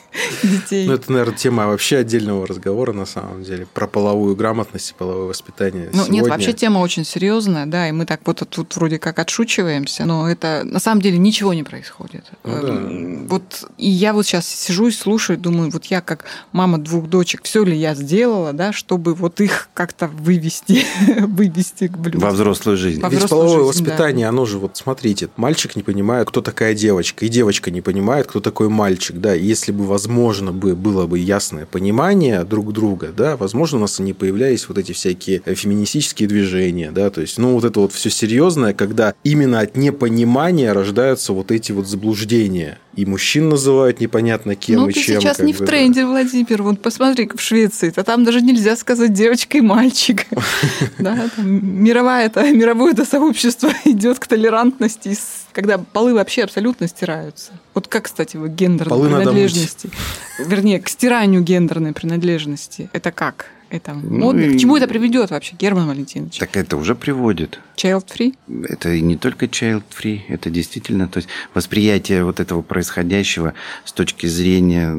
[0.43, 0.87] детей?
[0.87, 5.27] Ну это, наверное, тема вообще отдельного разговора на самом деле про половую грамотность и половое
[5.27, 5.91] воспитание.
[5.93, 10.05] Ну нет, вообще тема очень серьезная, да, и мы так вот тут вроде как отшучиваемся,
[10.05, 12.25] но это на самом деле ничего не происходит.
[12.45, 12.69] Ну, да.
[12.69, 17.09] Эм, вот и я вот сейчас сижу и слушаю, думаю, вот я как мама двух
[17.09, 20.87] дочек, все ли я сделала, да, чтобы вот их как-то вывести вывести,
[21.27, 22.21] вывести к блюду.
[22.21, 23.01] Во взрослую жизнь.
[23.01, 24.31] Во Ведь половое жизнь, воспитание, да.
[24.31, 28.40] оно же, вот смотрите, мальчик не понимает, кто такая девочка, и девочка не понимает, кто
[28.40, 33.37] такой мальчик, да, и если бы, возможно, бы было бы ясное понимание друг друга, да,
[33.37, 37.64] возможно, у нас не появлялись вот эти всякие феминистические движения, да, то есть, ну, вот
[37.64, 43.51] это вот все серьезное, когда именно от непонимания рождаются вот эти вот заблуждения, и мужчин
[43.51, 45.17] называют непонятно кем ну, и чем.
[45.17, 46.09] Ну, сейчас не бы, в тренде, да.
[46.09, 46.63] Владимир.
[46.63, 50.27] Вот посмотри, в Швеции, то там даже нельзя сказать девочка и мальчик.
[50.99, 55.17] Да, мировое это, мировое это сообщество идет к толерантности,
[55.53, 57.53] когда полы вообще абсолютно стираются.
[57.75, 59.91] Вот как, кстати, вы гендерной принадлежности?
[60.39, 62.89] Вернее, к стиранию гендерной принадлежности.
[62.93, 63.51] Это как?
[63.71, 64.41] Это Ну модно.
[64.41, 66.39] и- К чему это приведет вообще, Герман Валентинович?
[66.39, 67.61] Так это уже приводит.
[67.77, 68.35] Child free?
[68.69, 74.27] Это и не только child-free, это действительно, то есть восприятие вот этого происходящего с точки
[74.27, 74.93] зрения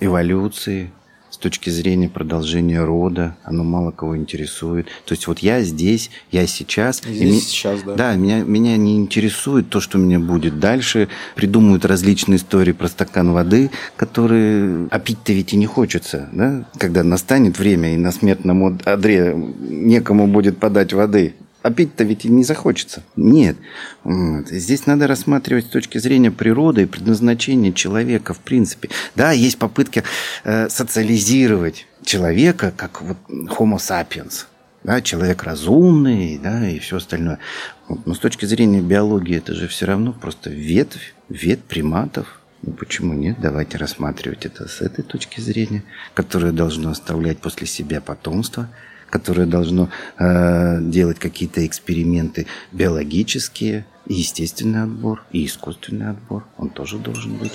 [0.00, 0.90] эволюции,
[1.30, 4.86] с точки зрения продолжения рода, оно мало кого интересует.
[5.04, 6.98] То есть вот я здесь, я сейчас.
[7.04, 7.94] Здесь и ми- сейчас, да.
[7.94, 11.08] Да, меня, меня не интересует то, что у меня будет дальше.
[11.34, 14.88] Придумывают различные истории про стакан воды, которые...
[14.90, 16.64] А пить-то ведь и не хочется, да?
[16.78, 21.34] Когда настанет время, и на смертном од- одре некому будет подать воды.
[21.66, 23.02] А пить-то ведь не захочется.
[23.16, 23.56] Нет.
[24.04, 24.46] Вот.
[24.46, 28.88] Здесь надо рассматривать с точки зрения природы и предназначения человека в принципе.
[29.16, 30.04] Да, есть попытки
[30.44, 34.46] э, социализировать человека как вот homo sapiens
[34.84, 37.40] да, человек разумный, да, и все остальное.
[37.88, 38.06] Вот.
[38.06, 42.40] Но с точки зрения биологии это же все равно просто ветвь, ветвь приматов.
[42.62, 43.38] Ну почему нет?
[43.40, 45.82] Давайте рассматривать это с этой точки зрения,
[46.14, 48.68] которое должно оставлять после себя потомство,
[49.10, 49.88] которое должно
[50.18, 56.44] э, делать какие-то эксперименты биологические, и естественный отбор, и искусственный отбор.
[56.58, 57.52] Он тоже должен быть.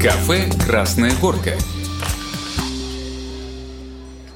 [0.00, 1.52] Кафе «Красная горка».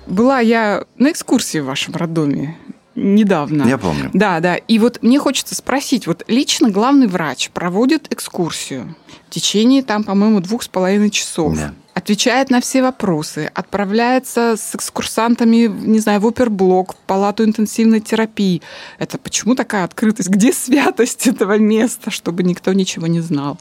[0.07, 2.57] Была я на экскурсии в вашем роддоме
[2.95, 3.65] недавно.
[3.65, 4.11] Я помню.
[4.13, 4.57] Да, да.
[4.57, 8.97] И вот мне хочется спросить, вот лично главный врач проводит экскурсию
[9.29, 11.57] в течение там, по-моему, двух с половиной часов.
[11.57, 11.75] Да.
[11.99, 18.63] Отвечает на все вопросы, отправляется с экскурсантами, не знаю, в оперблок, в палату интенсивной терапии.
[19.01, 20.29] Это почему такая открытость?
[20.29, 23.59] Где святость этого места, чтобы никто ничего не знал?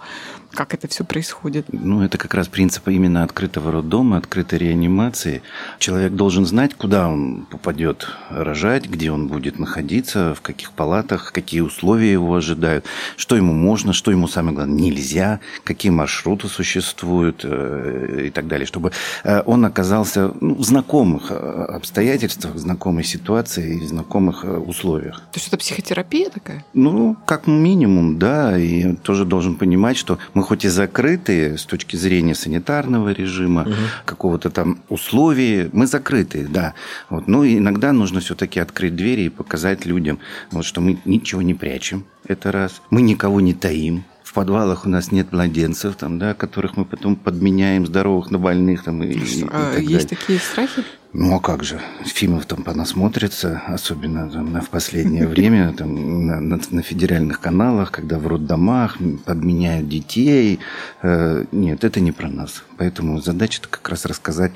[0.57, 1.67] Как это все происходит?
[1.71, 5.43] Ну, это как раз принцип именно открытого роддома, открытой реанимации.
[5.77, 11.61] Человек должен знать, куда он попадет рожать, где он будет находиться, в каких палатах, какие
[11.61, 12.85] условия его ожидают,
[13.17, 18.65] что ему можно, что ему, самое главное, нельзя, какие маршруты существуют э, и так далее,
[18.65, 18.93] чтобы
[19.23, 25.17] э, он оказался ну, в знакомых э, обстоятельствах, в знакомой ситуации и в знакомых условиях.
[25.31, 26.65] То есть это психотерапия такая?
[26.73, 31.97] Ну, как минимум, да, и тоже должен понимать, что мы хоть и закрытые с точки
[31.97, 33.67] зрения санитарного режима,
[34.05, 36.73] какого-то там условий, мы закрытые, да.
[37.09, 37.27] Вот.
[37.27, 40.19] Но иногда нужно все-таки открыть двери и показать людям,
[40.51, 42.81] вот, что мы ничего не прячем, это раз.
[42.89, 44.05] Мы никого не таим.
[44.23, 48.83] В подвалах у нас нет младенцев, там, да, которых мы потом подменяем здоровых на больных.
[48.83, 50.07] Там, и, и А, так Есть далее.
[50.07, 50.83] такие страхи?
[51.13, 51.79] Ну а как же?
[52.05, 58.19] Фильмов там понасмотрится, особенно там, в последнее время там, на, на- на федеральных каналах, когда
[58.19, 60.59] в роддомах подменяют детей.
[61.01, 62.63] Э, нет, это не про нас.
[62.77, 64.51] Поэтому задача как раз рассказать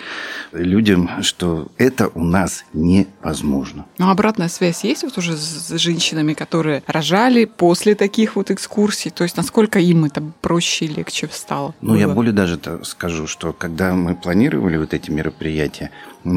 [0.52, 3.86] людям, что это у нас невозможно.
[3.98, 9.10] Ну, обратная связь есть вот уже с женщинами, которые рожали после таких вот экскурсий?
[9.10, 11.74] То есть насколько им это проще и легче стало?
[11.82, 12.16] Ну, я было?
[12.16, 15.90] более даже скажу, что когда мы планировали вот эти мероприятия,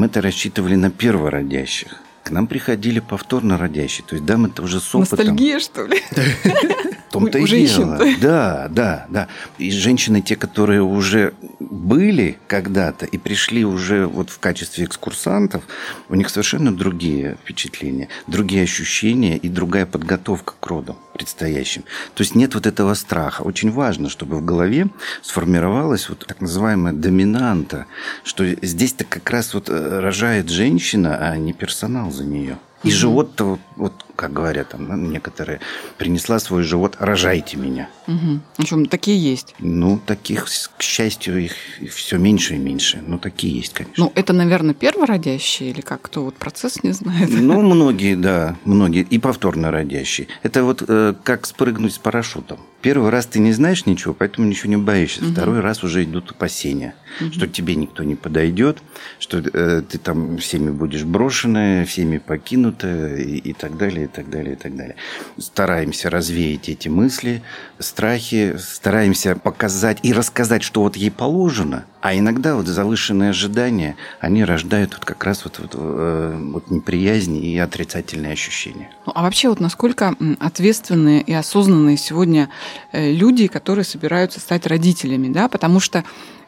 [0.05, 1.95] мы-то рассчитывали на первородящих.
[2.21, 4.05] К нам приходили повторно родящие.
[4.07, 5.17] То есть дамы-то уже с опытом.
[5.17, 5.99] Ностальгия, что ли?
[7.19, 7.97] Том-то и женщин.
[7.97, 8.15] дело.
[8.21, 9.27] Да, да, да.
[9.57, 15.63] И женщины, те, которые уже были когда-то и пришли уже вот в качестве экскурсантов,
[16.09, 21.83] у них совершенно другие впечатления, другие ощущения и другая подготовка к родам предстоящим.
[22.13, 23.41] То есть нет вот этого страха.
[23.41, 24.87] Очень важно, чтобы в голове
[25.21, 27.85] сформировалась вот так называемая доминанта,
[28.23, 32.57] что здесь-то как раз вот э, рожает женщина, а не персонал за нее.
[32.85, 35.59] И живот-то, вот, как говорят там да, некоторые,
[35.97, 37.89] принесла свой живот, рожайте меня.
[38.07, 38.41] Мгм.
[38.57, 39.55] В общем, такие есть.
[39.59, 41.53] Ну, таких, к счастью, их
[41.91, 43.03] все меньше и меньше.
[43.05, 44.05] Но такие есть, конечно.
[44.05, 46.03] Ну, это, наверное, первородящие или как?
[46.03, 47.29] Кто вот процесс не знает?
[47.29, 49.01] Ну, многие, да, многие.
[49.09, 50.27] И повторно родящие.
[50.43, 52.59] Это вот э, как спрыгнуть с парашютом.
[52.85, 55.23] Первый раз ты не знаешь ничего, поэтому ничего не боишься.
[55.23, 56.93] Второй раз уже идут опасения,
[57.31, 58.77] что тебе никто не подойдет,
[59.17, 64.29] что э, ты там всеми будешь брошенная, всеми покинутая и, и так далее, и так
[64.29, 64.97] далее, и так далее.
[65.39, 67.41] Стараемся развеять эти мысли,
[67.79, 71.85] страхи, стараемся показать и рассказать, что вот ей положено.
[72.01, 77.35] А иногда вот завышенные ожидания, они рождают вот как раз вот, вот, э, вот неприязнь
[77.35, 78.91] и отрицательные ощущения.
[79.07, 82.51] Ну, а вообще вот насколько ответственные и осознанные сегодня
[82.91, 86.03] люди, которые собираются стать родителями, да, потому что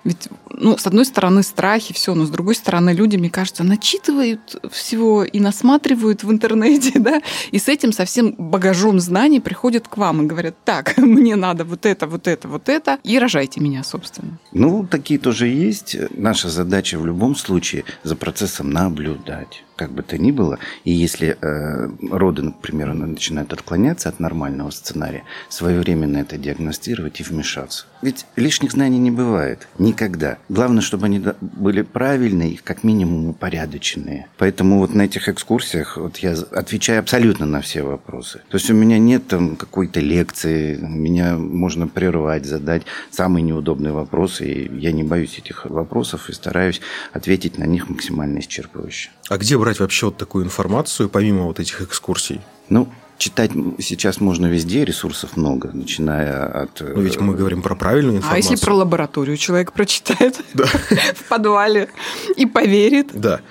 [0.08, 4.56] ведь, ну, с одной стороны, страхи, все, но с другой стороны, люди, мне кажется, начитывают
[4.72, 10.24] всего и насматривают в интернете, да, и с этим совсем багажом знаний приходят к вам
[10.24, 14.40] и говорят, так, мне надо вот это, вот это, вот это, и рожайте меня, собственно.
[14.54, 15.98] Ну, такие тоже есть.
[16.12, 19.66] Наша задача в любом случае за процессом наблюдать.
[19.78, 20.60] Как бы то ни было.
[20.84, 27.86] И если э, роды, например, начинают отклоняться от нормального сценария, своевременно это диагностировать и вмешаться.
[28.02, 29.68] Ведь лишних знаний не бывает.
[29.80, 30.38] Никогда.
[30.50, 34.28] Главное, чтобы они были правильные, как минимум упорядоченные.
[34.38, 38.42] Поэтому вот на этих экскурсиях вот я отвечаю абсолютно на все вопросы.
[38.50, 44.46] То есть у меня нет там какой-то лекции, меня можно прервать, задать самые неудобные вопросы,
[44.46, 46.82] и я не боюсь этих вопросов и стараюсь
[47.14, 49.10] ответить на них максимально исчерпывающе.
[49.30, 52.42] А где брать вообще вот такую информацию, помимо вот этих экскурсий?
[52.70, 56.82] Ну, Читать сейчас можно везде, ресурсов много, начиная от...
[56.82, 58.50] Но ведь мы говорим про правильную информацию.
[58.50, 61.90] А если про лабораторию человек прочитает в подвале
[62.36, 63.10] и поверит?
[63.14, 63.42] Да.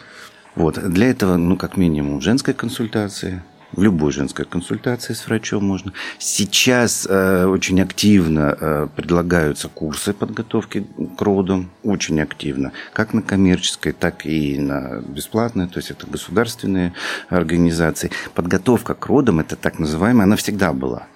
[0.54, 0.78] Вот.
[0.78, 3.44] Для этого, ну, как минимум, женская консультация,
[3.76, 5.92] в любой женской консультации с врачом можно.
[6.18, 10.86] Сейчас э, очень активно э, предлагаются курсы подготовки
[11.16, 16.94] к родам, очень активно, как на коммерческой, так и на бесплатной, то есть это государственные
[17.28, 18.10] организации.
[18.34, 21.06] Подготовка к родам, это так называемая, она всегда была.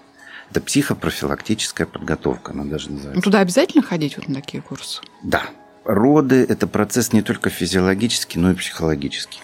[0.50, 3.16] Это психопрофилактическая подготовка, она даже называется.
[3.16, 5.00] Ну, туда обязательно ходить вот на такие курсы?
[5.22, 5.44] Да.
[5.84, 9.40] Роды– это процесс не только физиологический, но и психологический.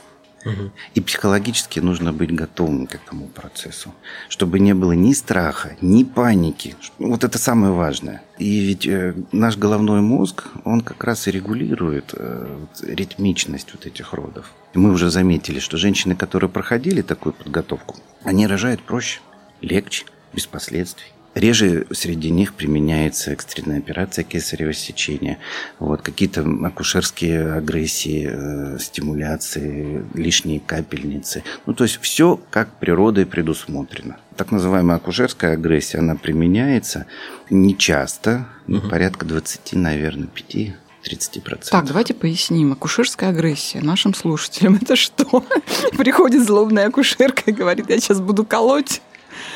[0.95, 3.93] И психологически нужно быть готовым к этому процессу,
[4.29, 6.77] чтобы не было ни страха, ни паники.
[6.99, 8.23] Вот это самое важное.
[8.39, 14.13] И ведь э, наш головной мозг, он как раз и регулирует э, ритмичность вот этих
[14.13, 14.53] родов.
[14.73, 19.21] И мы уже заметили, что женщины, которые проходили такую подготовку, они рожают проще,
[19.61, 21.16] легче, без последствий.
[21.37, 25.37] Реже среди них применяется экстренная операция кесарево сечения.
[25.79, 31.45] Вот, какие-то акушерские агрессии, э, стимуляции, лишние капельницы.
[31.67, 34.17] Ну, то есть все как природой предусмотрено.
[34.35, 37.05] Так называемая акушерская агрессия, она применяется
[37.51, 41.69] не часто, ну, порядка 20, наверное, 5 30%.
[41.71, 42.73] Так, давайте поясним.
[42.73, 45.45] Акушерская агрессия нашим слушателям это что?
[45.99, 49.03] Приходит злобная акушерка и говорит, я сейчас буду колоть.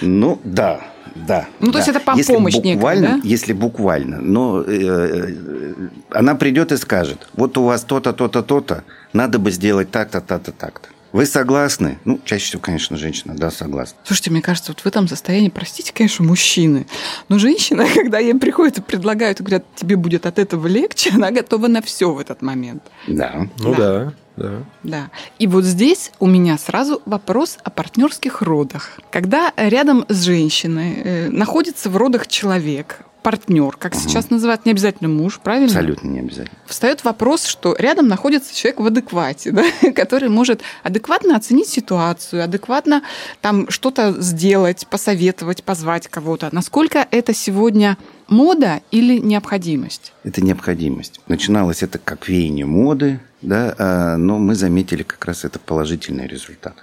[0.03, 0.81] Ну, да,
[1.15, 1.47] да.
[1.61, 1.73] Ну, да.
[1.73, 3.29] то есть это помощь если буквально, некая, да?
[3.29, 4.21] Если буквально.
[4.21, 9.51] Но э, э, она придет и скажет, вот у вас то-то, то-то, то-то, надо бы
[9.51, 10.89] сделать так-то, так-то, так-то.
[11.13, 11.99] Вы согласны?
[12.05, 13.99] Ну, чаще всего, конечно, женщина, да, согласна.
[14.05, 16.87] Слушайте, мне кажется, вот в этом состоянии, простите, конечно, мужчины,
[17.29, 21.31] но женщина, когда ей приходят и предлагают, и говорят, тебе будет от этого легче, она
[21.31, 22.83] готова на все в этот момент.
[23.09, 23.49] Да.
[23.59, 24.05] Ну да.
[24.05, 24.13] да.
[24.41, 24.65] Да.
[24.83, 25.11] да.
[25.39, 28.99] И вот здесь у меня сразу вопрос о партнерских родах.
[29.11, 34.01] Когда рядом с женщиной э, находится в родах человек, партнер, как угу.
[34.01, 35.67] сейчас называют, не обязательно муж, правильно?
[35.67, 36.57] Абсолютно не обязательно.
[36.67, 43.03] Встает вопрос, что рядом находится человек в адеквате, да, который может адекватно оценить ситуацию, адекватно
[43.41, 46.49] там что-то сделать, посоветовать, позвать кого-то.
[46.53, 50.13] Насколько это сегодня мода или необходимость?
[50.25, 51.21] Это необходимость.
[51.29, 56.75] Начиналось это как веяние моды, да, а, но мы заметили как раз это положительный результат.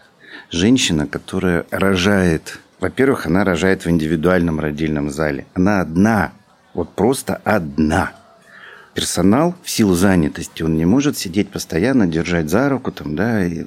[0.50, 5.46] Женщина, которая рожает во-первых, она рожает в индивидуальном родильном зале.
[5.54, 6.34] Она одна,
[6.74, 8.12] вот просто одна.
[8.94, 13.64] Персонал в силу занятости, он не может сидеть постоянно, держать за руку, там, да, и,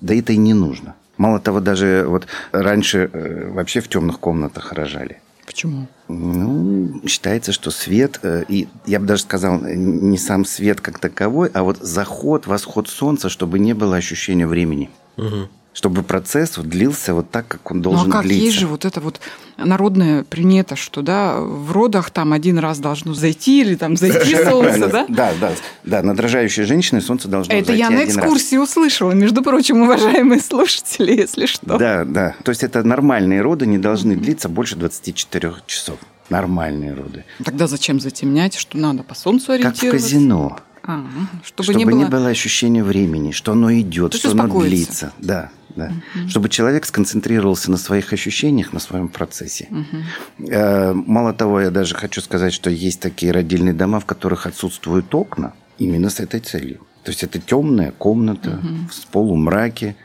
[0.00, 0.94] да это и не нужно.
[1.16, 5.20] Мало того, даже вот раньше э, вообще в темных комнатах рожали.
[5.46, 5.86] Почему?
[6.08, 11.50] Ну, считается, что свет, э, и я бы даже сказал, не сам свет как таковой,
[11.52, 14.90] а вот заход, восход солнца, чтобы не было ощущения времени.
[15.16, 18.44] Угу чтобы процесс длился вот так, как он должен ну, а как длиться.
[18.44, 19.20] Есть же вот это вот
[19.58, 24.86] народная примета, что да, в родах там один раз должно зайти или там зайти солнце,
[24.86, 25.06] да?
[25.08, 29.82] Да, да, да, на дрожающей женщине солнце должно Это я на экскурсии услышала, между прочим,
[29.82, 31.76] уважаемые слушатели, если что.
[31.76, 35.98] Да, да, то есть это нормальные роды не должны длиться больше 24 часов.
[36.30, 37.24] Нормальные роды.
[37.44, 39.90] Тогда зачем затемнять, что надо по солнцу ориентироваться?
[39.90, 40.58] Как в казино.
[40.86, 41.02] А,
[41.42, 41.98] чтобы, чтобы не, было...
[41.98, 45.12] не было ощущения времени, что оно идет, То что оно длится.
[45.18, 45.86] Да, да.
[46.14, 46.28] Угу.
[46.28, 49.68] Чтобы человек сконцентрировался на своих ощущениях, на своем процессе.
[49.70, 51.04] Угу.
[51.06, 55.54] Мало того, я даже хочу сказать, что есть такие родильные дома, в которых отсутствуют окна
[55.78, 56.80] именно с этой целью.
[57.02, 58.68] То есть это темная комната угу.
[58.90, 59.96] в полумраке,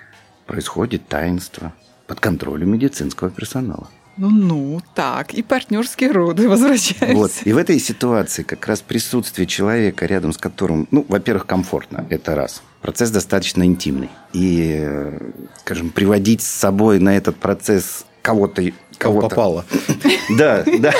[0.46, 1.74] происходит таинство
[2.08, 3.90] под контролем медицинского персонала.
[4.20, 7.16] Ну-ну, так, и партнерские роды возвращаются.
[7.16, 12.06] Вот, и в этой ситуации как раз присутствие человека, рядом с которым, ну, во-первых, комфортно,
[12.10, 12.62] это раз.
[12.82, 14.10] Процесс достаточно интимный.
[14.34, 15.18] И,
[15.60, 18.62] скажем, приводить с собой на этот процесс кого-то
[18.98, 19.66] кого попало.
[20.38, 20.94] Да, да.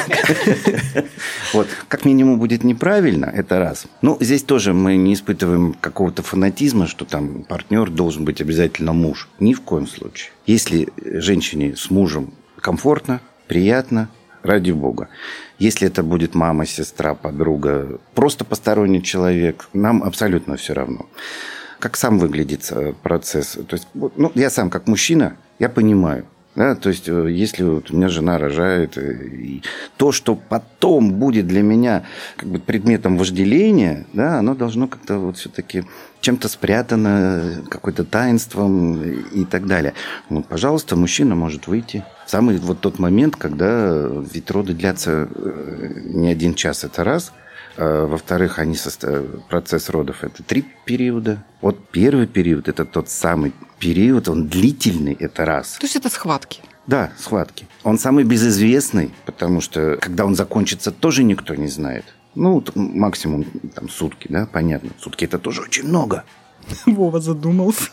[1.54, 3.86] Вот, как минимум будет неправильно, это раз.
[4.02, 9.28] Ну, здесь тоже мы не испытываем какого-то фанатизма, что там партнер должен быть обязательно муж.
[9.40, 10.32] Ни в коем случае.
[10.46, 14.10] Если женщине с мужем комфортно, приятно,
[14.44, 15.10] ради бога.
[15.58, 21.08] Если это будет мама, сестра, подруга, просто посторонний человек, нам абсолютно все равно.
[21.80, 23.58] как сам выглядит э, процесс.
[23.68, 26.26] То есть, ну, я сам как мужчина, я понимаю,
[26.60, 29.64] да, то есть, э, если вот у меня жена рожает, э, и
[29.96, 32.04] то, что потом будет для меня
[32.36, 35.86] как бы предметом вожделения, да, оно должно как-то вот все-таки
[36.20, 39.94] чем-то спрятано, какой-то таинством и так далее.
[40.30, 42.04] Ну, пожалуйста, мужчина может выйти.
[42.28, 45.30] Самый вот тот момент, когда ведь роды длятся
[46.04, 47.32] не один час, это раз–
[47.78, 49.24] во-вторых, они состав...
[49.50, 51.44] процесс родов– это три периода.
[51.62, 55.78] Вот первый период– это тот самый период, он длительный, это раз.
[55.80, 56.62] То есть это схватки?
[56.88, 57.68] Да, схватки.
[57.84, 62.06] Он самый безызвестный, потому что когда он закончится, тоже никто не знает.
[62.36, 63.46] Ну, максимум
[63.76, 64.92] там сутки, да, понятно.
[65.00, 66.24] Сутки это тоже очень много.
[66.86, 67.90] Вова задумался.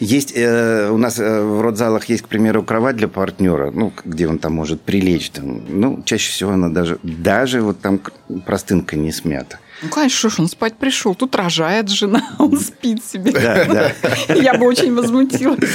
[0.00, 4.28] Есть э, у нас э, в родзалах есть, к примеру, кровать для партнера, ну, где
[4.28, 5.30] он там может прилечь.
[5.30, 5.62] Там.
[5.68, 8.00] Ну, чаще всего она даже, даже вот там
[8.44, 9.58] простынка не смята.
[9.82, 11.14] Ну, конечно, он спать пришел.
[11.14, 13.32] Тут рожает жена, он спит себе.
[13.32, 14.34] Да, да.
[14.34, 15.70] Я бы очень возмутилась.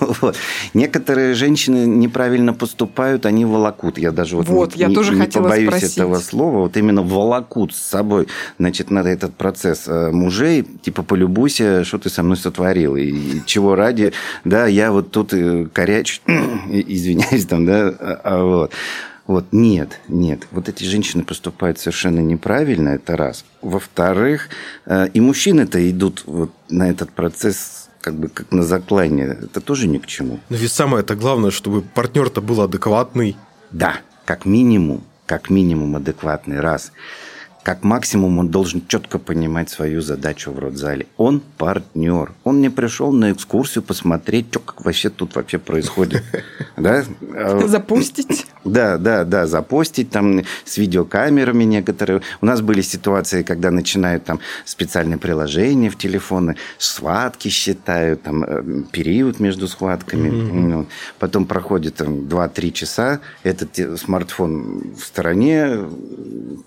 [0.00, 0.36] Вот.
[0.72, 3.98] Некоторые женщины неправильно поступают, они волокут.
[3.98, 5.98] Я даже вот, вот не, я тоже не хотела побоюсь спросить.
[5.98, 6.58] этого слова.
[6.58, 8.28] Вот именно волокут с собой.
[8.58, 12.96] Значит, надо этот процесс э, мужей, типа, полюбуйся, что ты со мной сотворил.
[12.96, 14.12] И чего ради,
[14.44, 18.72] да, я вот тут э, коряч, извиняюсь там, да, а, а вот.
[19.26, 20.46] Вот, нет, нет.
[20.50, 23.44] Вот эти женщины поступают совершенно неправильно, это раз.
[23.62, 24.48] Во-вторых,
[24.84, 29.38] э, и мужчины-то идут вот на этот процесс как бы как на заклание.
[29.42, 30.40] Это тоже ни к чему.
[30.50, 33.34] Но ведь самое это главное, чтобы партнер-то был адекватный.
[33.70, 33.96] Да,
[34.26, 36.92] как минимум, как минимум адекватный раз
[37.64, 41.06] как максимум он должен четко понимать свою задачу в родзале.
[41.16, 42.32] Он партнер.
[42.44, 46.22] Он не пришел на экскурсию посмотреть, что как вообще тут вообще происходит.
[46.76, 47.04] Да?
[47.66, 48.46] Запустить.
[48.64, 52.22] Да, да, да, запостить там с видеокамерами некоторые.
[52.40, 58.82] У нас были ситуации, когда начинают там специальные приложения в телефоны, схватки считают, там э,
[58.90, 60.30] период между схватками.
[60.30, 60.86] Mm-hmm.
[61.20, 65.78] Потом проходит там 2-3 часа, этот смартфон в стороне,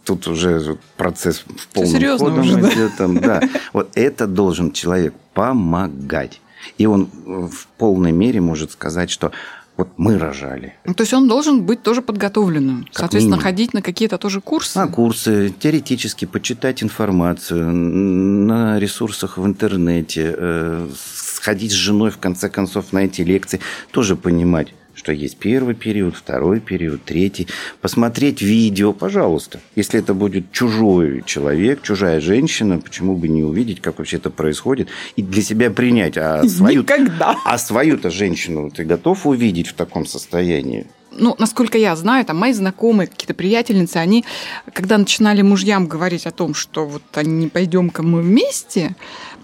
[0.06, 2.74] тут уже процесс в полном серьезно ходом уже, да?
[2.74, 2.98] идет.
[2.98, 3.42] Там, да.
[3.74, 6.42] Вот это должен человек помогать.
[6.78, 9.32] И он в полной мере может сказать, что
[9.78, 10.74] вот мы рожали.
[10.86, 12.86] Ну, то есть он должен быть тоже подготовленным.
[12.86, 13.44] Как Соответственно, минимум.
[13.44, 14.78] ходить на какие-то тоже курсы.
[14.78, 22.50] На курсы, теоретически почитать информацию на ресурсах в интернете, э, сходить с женой, в конце
[22.50, 23.60] концов, на эти лекции,
[23.92, 27.48] тоже понимать, что есть первый период, второй период, третий.
[27.82, 29.60] Посмотреть видео, пожалуйста.
[29.76, 34.90] Если это будет чужой человек, чужая женщина, почему бы не увидеть, как вообще это происходит,
[35.16, 36.18] и для себя принять.
[36.18, 37.36] А свою, Никогда.
[37.46, 40.88] а свою-то женщину ты готов увидеть в таком состоянии?
[41.10, 44.24] ну, насколько я знаю, там мои знакомые, какие-то приятельницы, они,
[44.72, 48.96] когда начинали мужьям говорить о том, что вот они не пойдем-ка мы вместе,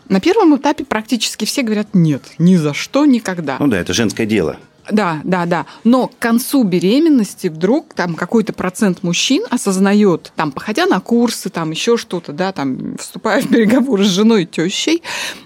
[0.08, 3.58] на первом этапе практически все говорят нет, ни за что, никогда.
[3.60, 4.58] Ну да, это женское дело.
[4.92, 5.66] Да, да, да.
[5.84, 11.72] Но к концу беременности вдруг там какой-то процент мужчин осознает, там, походя на курсы, там
[11.72, 15.04] еще что-то, да, там, вступая в переговоры с женой тещей,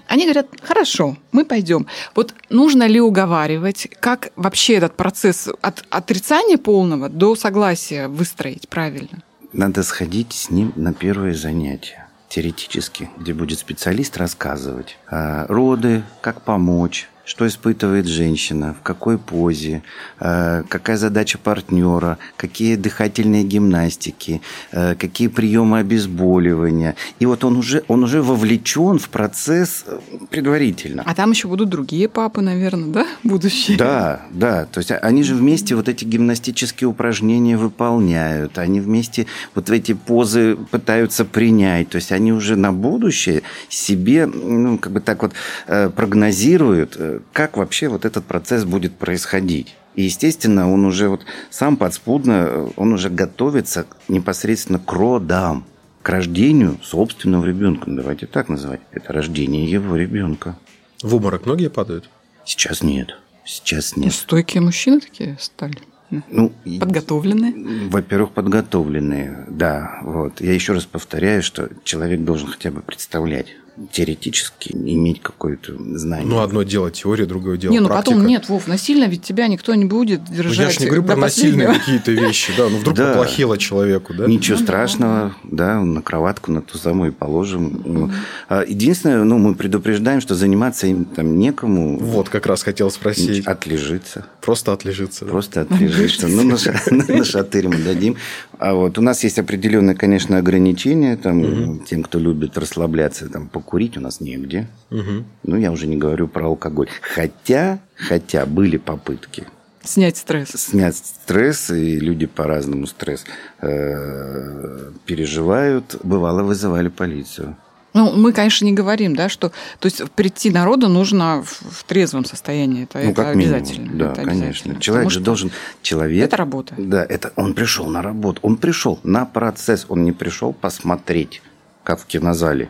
[0.08, 1.86] они говорят, хорошо, мы пойдем.
[2.14, 9.22] Вот нужно ли уговаривать, как вообще этот процесс от отрицания полного до согласия выстроить правильно?
[9.52, 16.42] Надо сходить с ним на первое занятие теоретически, где будет специалист рассказывать а, роды, как
[16.42, 19.82] помочь, что испытывает женщина, в какой позе,
[20.18, 24.40] э, какая задача партнера, какие дыхательные гимнастики,
[24.72, 26.94] э, какие приемы обезболивания.
[27.20, 29.98] И вот он уже, он уже вовлечен в процесс э,
[30.30, 31.02] предварительно.
[31.04, 33.76] А там еще будут другие папы, наверное, да, будущие?
[33.76, 34.64] Да, да.
[34.64, 38.56] То есть они же вместе вот эти гимнастические упражнения выполняют.
[38.56, 41.90] Они вместе вот эти позы пытаются принять.
[41.90, 45.32] То есть они уже на будущее себе, ну, как бы так вот
[45.66, 46.98] прогнозируют,
[47.32, 49.74] как вообще вот этот процесс будет происходить.
[49.94, 55.64] И, естественно, он уже вот сам подспудно, э, он уже готовится непосредственно к родам,
[56.02, 57.90] к рождению собственного ребенка.
[57.90, 58.80] Ну, Давайте так называть.
[58.92, 60.56] Это рождение его ребенка.
[61.02, 62.08] В обморок многие падают?
[62.44, 63.16] Сейчас нет.
[63.44, 64.12] Сейчас Ну, нет.
[64.12, 65.78] Стойкие мужчины такие стали.
[66.10, 67.88] Ну, Подготовленные.
[67.88, 69.98] Во-первых, подготовленные, да.
[70.02, 70.40] Вот.
[70.40, 73.48] Я еще раз повторяю, что человек должен хотя бы представлять,
[73.92, 76.26] теоретически иметь какое-то знание.
[76.26, 78.10] Ну, одно дело теория, другое дело не, ну практика.
[78.12, 81.02] потом нет, Вов, насильно ведь тебя никто не будет Ну, держать я же не говорю
[81.02, 81.84] до про насильные последнего.
[81.98, 82.68] какие-то вещи, да.
[82.68, 83.08] Ну, вдруг Да.
[83.12, 84.26] поплохело человеку, да?
[84.26, 84.64] Ничего Ну да.
[84.66, 87.82] страшного, да, на кроватку на ту самую положим.
[87.84, 88.10] Ну,
[88.48, 91.98] а Единственное, ну, мы предупреждаем, что заниматься им там некому.
[91.98, 93.46] Вот, как раз хотел спросить.
[93.46, 94.26] Отлежиться.
[94.40, 95.24] Просто отлежится.
[95.24, 95.30] да?
[95.30, 96.28] Просто отлежиться.
[96.28, 98.16] Ну, на, ша- на шатырь мы дадим.
[98.58, 101.16] А вот у нас есть определенные, конечно, ограничения.
[101.16, 101.84] Там, угу.
[101.84, 104.68] Тем, кто любит расслабляться, там, покурить у нас негде.
[104.90, 105.24] Угу.
[105.44, 106.88] Ну, я уже не говорю про алкоголь.
[107.00, 109.46] Хотя, хотя были попытки.
[109.82, 110.50] Снять стресс.
[110.50, 113.24] Снять стресс, и люди по-разному стресс
[113.60, 115.96] э, переживают.
[116.02, 117.56] Бывало, вызывали полицию.
[117.94, 119.50] Ну, мы, конечно, не говорим, да, что...
[119.78, 122.84] То есть прийти народу нужно в, в трезвом состоянии.
[122.84, 123.82] Это, ну, это как обязательно.
[123.82, 123.98] Минимум.
[123.98, 124.46] Да, это конечно.
[124.46, 124.80] Обязательно.
[124.80, 125.50] Человек же должен...
[125.82, 126.24] Человек...
[126.24, 126.74] Это работа.
[126.76, 128.40] Да, это он пришел на работу.
[128.42, 129.86] Он пришел на процесс.
[129.88, 131.42] Он не пришел посмотреть,
[131.82, 132.68] как в кинозале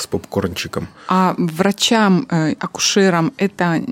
[0.00, 0.88] с попкорнчиком.
[1.08, 3.82] А врачам, э, акушерам это,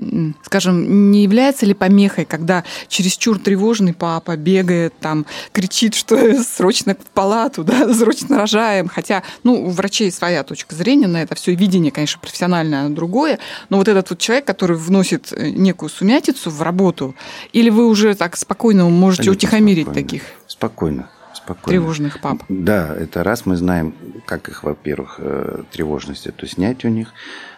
[0.43, 7.09] скажем, не является ли помехой, когда чересчур тревожный папа бегает, там, кричит, что срочно в
[7.11, 11.91] палату, да, срочно рожаем, хотя, ну, у врачей своя точка зрения на это все, видение,
[11.91, 13.39] конечно, профессиональное, другое,
[13.69, 17.15] но вот этот вот человек, который вносит э, некую сумятицу в работу,
[17.53, 20.07] или вы уже так спокойно можете Абсолютно утихомирить спокойно.
[20.07, 20.23] таких?
[20.47, 21.79] Спокойно спокойно.
[21.79, 22.43] Тревожных пап.
[22.49, 27.13] Да, это раз мы знаем, как их, во-первых, э, тревожность эту снять у них,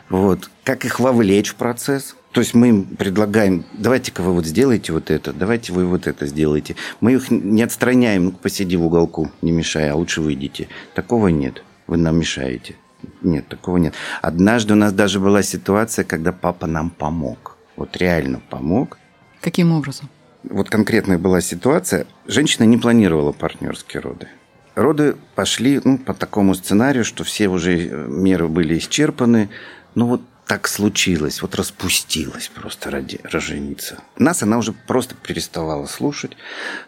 [0.09, 2.15] вот, как их вовлечь в процесс.
[2.31, 6.27] То есть мы им предлагаем, давайте-ка вы вот сделаете вот это, давайте вы вот это
[6.27, 6.75] сделаете.
[7.01, 10.67] Мы их не отстраняем, ну посиди в уголку, не мешай, а лучше выйдите.
[10.93, 12.75] Такого нет, вы нам мешаете.
[13.21, 13.93] Нет, такого нет.
[14.21, 17.57] Однажды у нас даже была ситуация, когда папа нам помог.
[17.75, 18.97] Вот реально помог.
[19.41, 20.09] Каким образом?
[20.43, 24.27] Вот конкретная была ситуация, женщина не планировала партнерские роды.
[24.75, 29.49] Роды пошли ну, по такому сценарию, что все уже э, меры были исчерпаны.
[29.95, 33.99] Ну вот так случилось, вот распустилась просто ради роженица.
[34.17, 36.37] Нас она уже просто переставала слушать,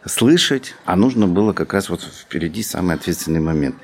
[0.05, 3.75] слышать, а нужно было как раз вот впереди самый ответственный момент.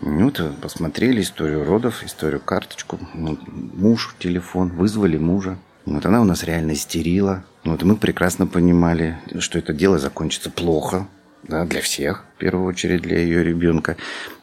[0.00, 5.58] Ну, вот посмотрели историю родов, историю карточку, вот, муж, телефон, вызвали мужа.
[5.84, 7.44] Вот она у нас реально истерила.
[7.70, 11.06] Вот мы прекрасно понимали, что это дело закончится плохо,
[11.42, 13.96] да, для всех, в первую очередь для ее ребенка.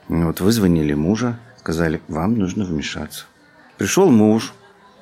[0.08, 3.26] Вот вызвонили мужа, сказали, вам нужно вмешаться.
[3.78, 4.54] Пришел муж,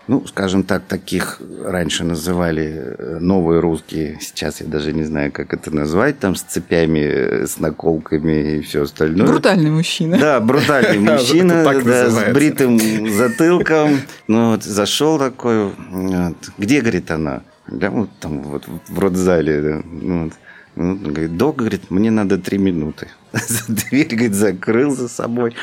[0.08, 5.54] ну, скажем так, таких раньше называли э, новые русские, сейчас я даже не знаю, как
[5.54, 9.28] это назвать, там с цепями, э, с наколками и все остальное.
[9.28, 10.18] Брутальный мужчина.
[10.18, 12.80] Да, брутальный мужчина, да, с бритым
[13.12, 14.00] затылком.
[14.28, 16.38] Ну, вот зашел такой, вот.
[16.58, 17.44] где, говорит, она?
[17.68, 19.82] Да, вот там вот в родзале, да.
[19.84, 20.34] Ну, вот.
[20.76, 23.07] Ну, говорит, док, говорит, мне надо три минуты.
[23.68, 25.55] Дверь, говорит, закрыл за собой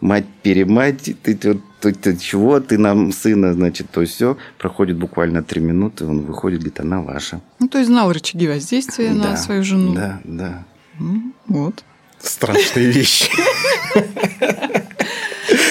[0.00, 4.36] мать-перемать, ты, ты, ты, ты чего, ты нам сына, значит, то все.
[4.58, 7.40] Проходит буквально три минуты, он выходит, говорит, она ваша.
[7.58, 9.94] Ну, то есть знал рычаги воздействия да, на свою жену.
[9.94, 10.64] Да, да.
[11.46, 11.82] Вот.
[12.20, 13.30] Страшные вещи.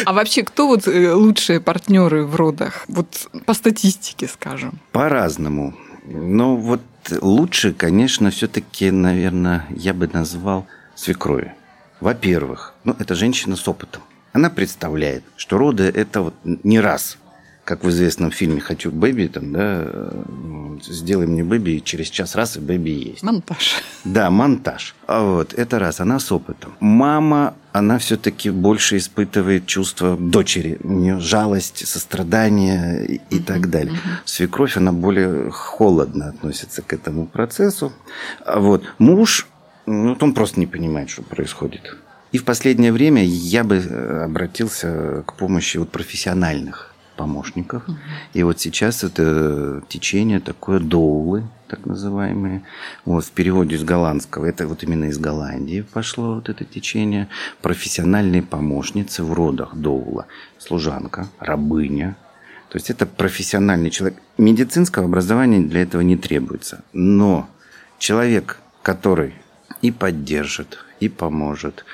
[0.05, 2.85] А вообще, кто вот э, лучшие партнеры в родах?
[2.87, 4.79] Вот по статистике, скажем.
[4.91, 5.73] По-разному.
[6.05, 6.81] Но вот
[7.21, 10.65] лучше, конечно, все-таки, наверное, я бы назвал
[10.95, 11.53] свекрови.
[11.99, 14.01] Во-первых, ну, это женщина с опытом.
[14.33, 17.17] Она представляет, что роды это вот не раз,
[17.63, 19.87] как в известном фильме «Хочу бэби», там, да,
[20.85, 23.23] сделай мне бэби, и через час раз и бэби есть.
[23.23, 23.81] Монтаж.
[24.03, 24.95] Да, монтаж.
[25.07, 26.73] А вот, это раз, она с опытом.
[26.81, 33.97] Мама, она все-таки больше испытывает чувство дочери, у нее жалость, сострадание и, и так далее.
[34.25, 37.93] Свекровь, она более холодно относится к этому процессу.
[38.45, 39.47] А вот, муж,
[39.85, 41.97] ну, он просто не понимает, что происходит.
[42.33, 47.87] И в последнее время я бы э, обратился к помощи вот профессиональных помощников.
[47.87, 47.97] Угу.
[48.33, 52.63] И вот сейчас это течение такое доулы, так называемые.
[53.05, 57.29] Вот в переводе с голландского, это вот именно из Голландии пошло вот это течение.
[57.61, 60.27] Профессиональные помощницы в родах доула.
[60.59, 62.15] Служанка, рабыня.
[62.69, 64.19] То есть это профессиональный человек.
[64.37, 66.83] Медицинского образования для этого не требуется.
[66.93, 67.49] Но
[67.97, 69.33] человек, который
[69.81, 71.85] и поддержит, и поможет,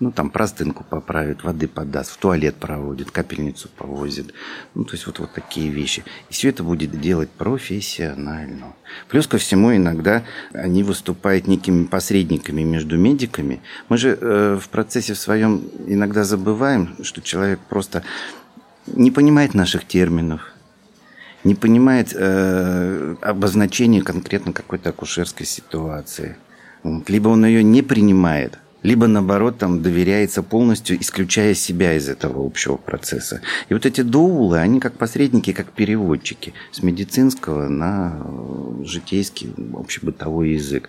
[0.00, 4.32] ну, там простынку поправит, воды подаст, в туалет проводит, капельницу повозит.
[4.74, 6.04] Ну, то есть вот, вот такие вещи.
[6.30, 8.74] И все это будет делать профессионально.
[9.08, 10.24] Плюс ко всему иногда
[10.54, 13.60] они выступают некими посредниками между медиками.
[13.90, 18.02] Мы же э, в процессе в своем иногда забываем, что человек просто
[18.86, 20.54] не понимает наших терминов,
[21.44, 26.38] не понимает э, обозначения конкретно какой-то акушерской ситуации.
[26.82, 27.10] Вот.
[27.10, 32.76] Либо он ее не принимает– либо наоборот там доверяется полностью, исключая себя из этого общего
[32.76, 33.40] процесса.
[33.68, 40.52] И вот эти доулы, они как посредники, как переводчики с медицинского на э, житейский общебытовой
[40.52, 40.88] язык.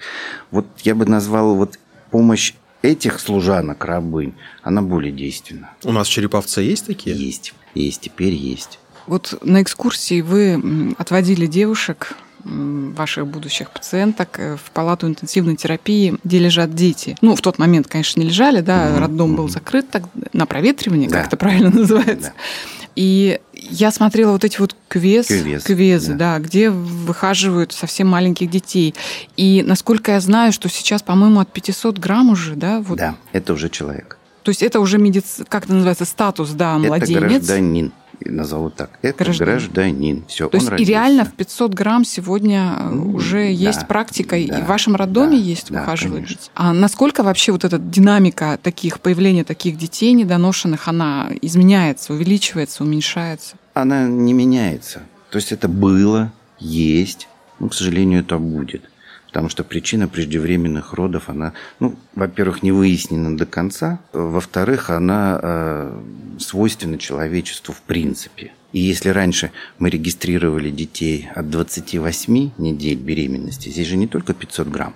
[0.51, 1.79] Вот я бы назвал вот
[2.09, 4.33] помощь этих служанок, рабынь,
[4.63, 5.71] она более действенна.
[5.83, 7.15] У нас в Череповце есть такие?
[7.15, 8.79] Есть, есть, теперь есть.
[9.07, 16.39] Вот на экскурсии вы отводили девушек ваших будущих пациенток э, в палату интенсивной терапии, где
[16.39, 17.17] лежат дети.
[17.21, 18.99] Ну, в тот момент, конечно, не лежали, да, mm-hmm.
[18.99, 21.17] роддом был закрыт так, на проветривание, да.
[21.17, 22.33] как это правильно называется.
[22.35, 22.81] Да.
[22.95, 26.37] И я смотрела вот эти вот квез, Кювез, квезы, да.
[26.37, 28.93] да, где выхаживают совсем маленьких детей.
[29.37, 32.81] И насколько я знаю, что сейчас, по-моему, от 500 грамм уже, да?
[32.81, 32.97] Вот.
[32.97, 34.17] Да, это уже человек.
[34.43, 35.45] То есть это уже медици...
[35.47, 37.17] как это называется, статус, да, младенец.
[37.17, 37.91] Это гражданин
[38.29, 38.91] назову так.
[39.01, 39.53] Это гражданин.
[39.53, 40.23] гражданин.
[40.27, 40.91] Все, То есть родился.
[40.91, 44.95] и реально в 500 грамм сегодня ну, уже да, есть практика, да, и в вашем
[44.95, 46.51] роддоме да, есть да, ухаживать.
[46.55, 53.55] А насколько вообще вот эта динамика таких, появления таких детей недоношенных, она изменяется, увеличивается, уменьшается?
[53.73, 55.01] Она не меняется.
[55.29, 57.27] То есть это было, есть,
[57.59, 58.90] но, к сожалению, это будет
[59.31, 66.01] потому что причина преждевременных родов, она, ну, во-первых, не выяснена до конца, во-вторых, она э,
[66.37, 68.51] свойственна человечеству в принципе.
[68.73, 74.67] И если раньше мы регистрировали детей от 28 недель беременности, здесь же не только 500
[74.67, 74.95] грамм,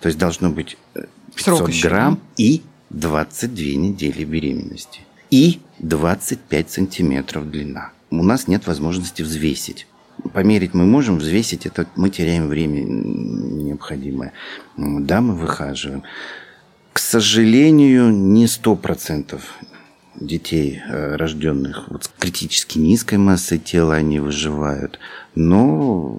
[0.00, 0.78] то есть должно быть
[1.34, 2.20] 500 еще, грамм да?
[2.38, 5.02] и 22 недели беременности.
[5.30, 7.92] И 25 сантиметров длина.
[8.10, 9.86] У нас нет возможности взвесить.
[10.32, 14.32] Померить мы можем, взвесить это мы теряем время необходимое.
[14.76, 16.02] Да, мы выхаживаем.
[16.92, 19.42] К сожалению, не сто процентов
[20.14, 24.98] детей, э, рожденных вот с критически низкой массой тела, они выживают.
[25.34, 26.18] Но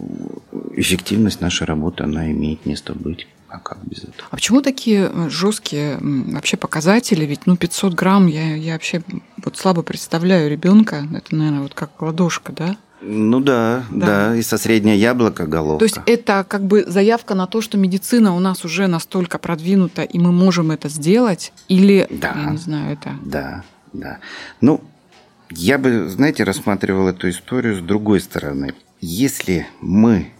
[0.73, 3.27] эффективность нашей работы, она имеет место быть.
[3.47, 4.27] А как без этого?
[4.31, 7.25] А почему такие э, жесткие вообще показатели?
[7.25, 9.01] Ведь, ну, 500 грамм, я, я вообще
[9.43, 11.07] вот слабо представляю ребенка.
[11.13, 12.77] Это, наверное, вот как ладошка, да?
[13.07, 15.79] Ну да, да, да, и со среднее яблоко головка.
[15.79, 20.01] То есть это как бы заявка на то, что медицина у нас уже настолько продвинута,
[20.01, 21.53] и мы можем это сделать?
[21.67, 23.11] Или, да, я не знаю, это...
[23.23, 24.17] Да, да.
[24.61, 24.81] Ну,
[25.51, 28.73] я бы, знаете, рассматривал эту историю с другой стороны.
[29.01, 30.31] Если мы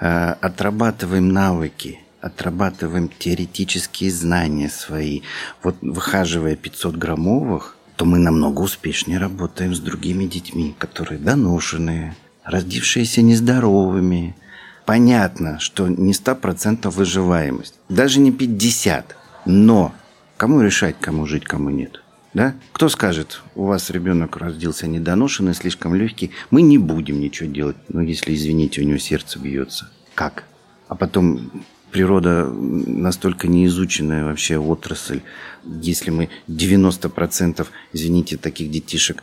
[0.00, 5.22] э, отрабатываем навыки, отрабатываем теоретические знания свои,
[5.62, 13.22] вот выхаживая 500 граммовых, то мы намного успешнее работаем с другими детьми, которые доношенные, родившиеся
[13.22, 14.36] нездоровыми.
[14.84, 19.04] Понятно, что не 100% выживаемость, даже не 50%,
[19.46, 19.94] но
[20.36, 22.00] кому решать, кому жить, кому нет?
[22.34, 22.54] Да?
[22.72, 28.00] Кто скажет, у вас ребенок родился недоношенный, слишком легкий, мы не будем ничего делать, ну,
[28.00, 29.88] если, извините, у него сердце бьется.
[30.14, 30.44] Как?
[30.88, 31.50] А потом
[31.94, 35.20] природа настолько неизученная вообще отрасль.
[35.64, 39.22] Если мы 90%, извините, таких детишек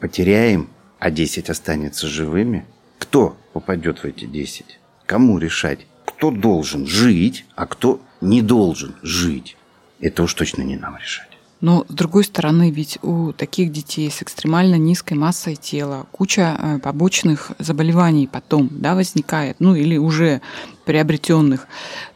[0.00, 2.66] потеряем, а 10 останется живыми,
[2.98, 4.80] кто попадет в эти 10?
[5.06, 5.86] Кому решать?
[6.04, 9.56] Кто должен жить, а кто не должен жить?
[10.00, 11.33] Это уж точно не нам решать.
[11.64, 16.78] Но, с другой стороны, ведь у таких детей с экстремально низкой массой тела куча э,
[16.78, 20.42] побочных заболеваний потом да, возникает, ну или уже
[20.84, 21.66] приобретенных.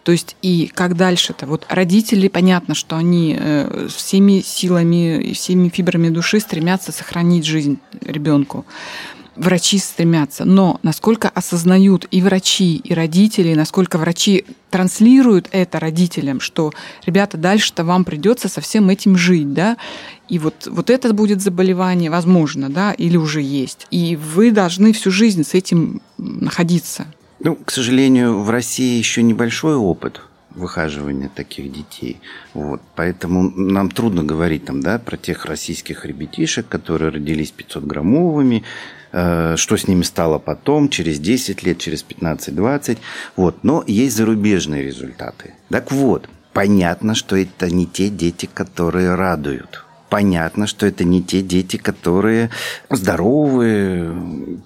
[0.03, 1.47] То есть и как дальше-то?
[1.47, 7.79] Вот родители, понятно, что они э, всеми силами и всеми фибрами души стремятся сохранить жизнь
[8.03, 8.67] ребенку
[9.39, 16.73] врачи стремятся, но насколько осознают и врачи, и родители, насколько врачи транслируют это родителям, что,
[17.07, 19.77] ребята, дальше-то вам придется со всем этим жить, да,
[20.29, 23.87] и вот, вот это будет заболевание, возможно, да, или уже есть.
[23.91, 27.07] И вы должны всю жизнь с этим находиться.
[27.41, 30.21] Ну, к сожалению, в России еще небольшой опыт
[30.51, 32.21] выхаживания таких детей.
[32.55, 32.81] Вот.
[32.97, 38.65] Поэтому нам трудно говорить там, да, про тех российских ребятишек, которые родились 500-граммовыми,
[39.11, 42.99] Э, что с ними стало потом, через 10 лет, через 15-20.
[43.37, 43.65] Вот.
[43.65, 45.55] Но есть зарубежные результаты.
[45.71, 49.85] Так вот, понятно, что это не те дети, которые радуют.
[50.09, 52.51] Понятно, что это не те дети, которые
[52.89, 54.15] здоровые,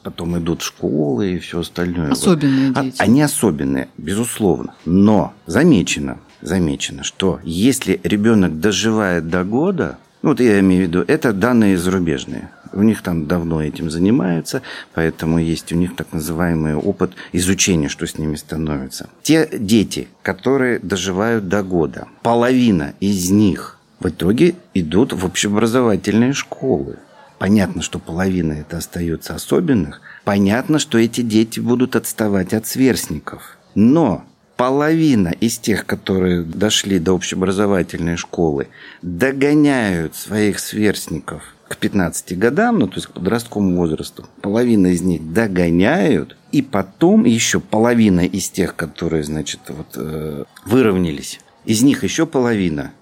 [0.02, 2.12] потом идут в школы и все остальное.
[2.12, 2.84] Особенные вот.
[2.84, 2.96] дети.
[2.98, 4.74] Они особенные, безусловно.
[4.84, 11.04] Но замечено, замечено, что если ребенок доживает до года, ну, вот я имею в виду,
[11.06, 12.50] это данные зарубежные.
[12.72, 14.62] У них там давно этим занимаются,
[14.94, 19.10] поэтому есть у них так называемый опыт изучения, что с ними становится.
[19.22, 26.96] Те дети, которые доживают до года, половина из них в итоге идут в общеобразовательные школы.
[27.38, 30.00] Понятно, что половина это остается особенных.
[30.24, 33.58] Понятно, что эти дети будут отставать от сверстников.
[33.74, 34.24] Но
[34.56, 38.68] половина из тех, которые дошли до общеобразовательной школы,
[39.02, 44.26] догоняют своих сверстников к 15 годам, ну то есть к подростковому возрасту.
[44.40, 51.40] Половина из них догоняют, и потом еще половина из тех, которые, значит, вот, э, выровнялись,
[51.64, 52.92] из них еще половина,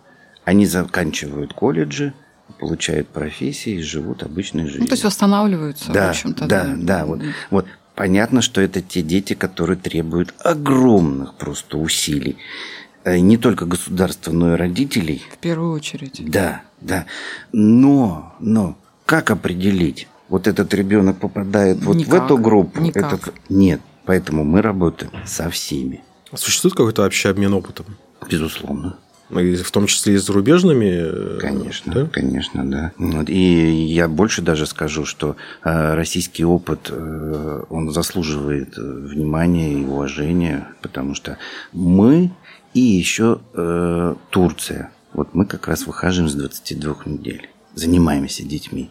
[0.45, 2.15] они заканчивают колледжи,
[2.59, 4.83] получают профессии и живут обычной жизнью.
[4.83, 6.47] Ну, то есть восстанавливаются, да, в общем-то.
[6.47, 7.07] Да, да, да.
[7.07, 7.21] Вот,
[7.51, 7.67] вот
[8.01, 12.39] Понятно, что это те дети, которые требуют огромных просто усилий.
[13.05, 15.23] Э, Не только государства, но и родителей.
[15.31, 16.23] В первую очередь.
[16.25, 17.05] Да, да.
[17.53, 20.09] Но, но, как определить?
[20.31, 22.25] Вот этот ребенок попадает вот в Никак.
[22.25, 22.81] эту группу.
[22.81, 23.13] Никак.
[23.13, 23.35] Этот...
[23.51, 23.83] Нет.
[24.07, 26.03] Поэтому мы работаем со всеми.
[26.33, 27.85] А Существует какой-то вообще обмен опытом?
[28.31, 28.97] Безусловно.
[29.31, 31.37] В том числе и с зарубежными?
[31.37, 32.07] э, Конечно, да?
[32.07, 32.93] конечно, да.
[32.99, 33.29] Вот.
[33.29, 40.69] И я больше даже скажу, что э, российский опыт, э, он заслуживает внимания и уважения,
[40.83, 41.39] потому что
[41.73, 42.33] мы
[42.75, 44.91] и еще э, Турция.
[45.13, 48.91] Вот мы как раз выхаживаем с 22 недель, занимаемся детьми.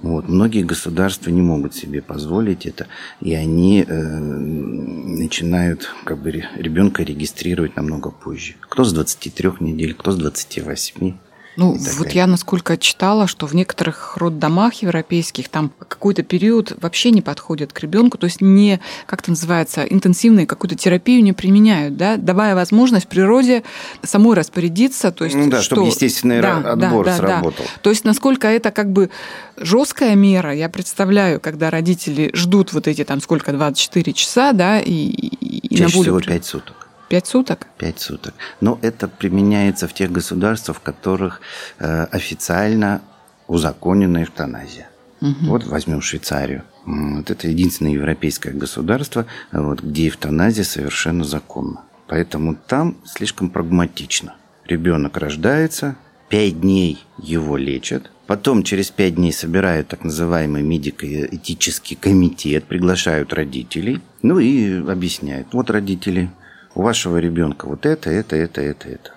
[0.00, 0.28] Вот.
[0.28, 2.86] Многие государства не могут себе позволить это,
[3.20, 8.54] и они э, начинают как бы ре- ребенка регистрировать намного позже.
[8.60, 11.14] Кто с 23 недель, кто с 28.
[11.56, 12.12] Ну, вот далее.
[12.14, 17.80] я насколько читала, что в некоторых роддомах европейских там какой-то период вообще не подходит к
[17.80, 23.08] ребенку, то есть не, как это называется, интенсивную какую-то терапию не применяют, да, давая возможность
[23.08, 23.62] природе
[24.02, 27.16] самой распорядиться, то есть Ну да, что- чтобы естественный Да, да, отбор да, да.
[27.16, 27.64] сработал.
[27.82, 29.10] То есть насколько это как бы
[29.56, 34.90] жесткая мера, я представляю, когда родители ждут вот эти там сколько, 24 часа, да, и,
[34.92, 36.85] и- на Чаще волю всего при- 5 суток.
[37.08, 37.68] Пять суток?
[37.78, 38.34] Пять суток.
[38.60, 41.40] Но это применяется в тех государствах, в которых
[41.78, 43.00] э, официально
[43.46, 44.88] узаконена эвтаназия.
[45.20, 46.62] Вот возьмем Швейцарию.
[46.84, 51.82] Вот это единственное европейское государство, э, вот, где эвтаназия совершенно законна.
[52.06, 54.34] Поэтому там слишком прагматично.
[54.66, 55.96] Ребенок рождается,
[56.28, 64.00] пять дней его лечат, потом через пять дней собирают так называемый медико-этический комитет, приглашают родителей,
[64.22, 65.48] ну и объясняют.
[65.52, 66.30] Вот родители,
[66.76, 69.10] у вашего ребенка вот это, это, это, это, это.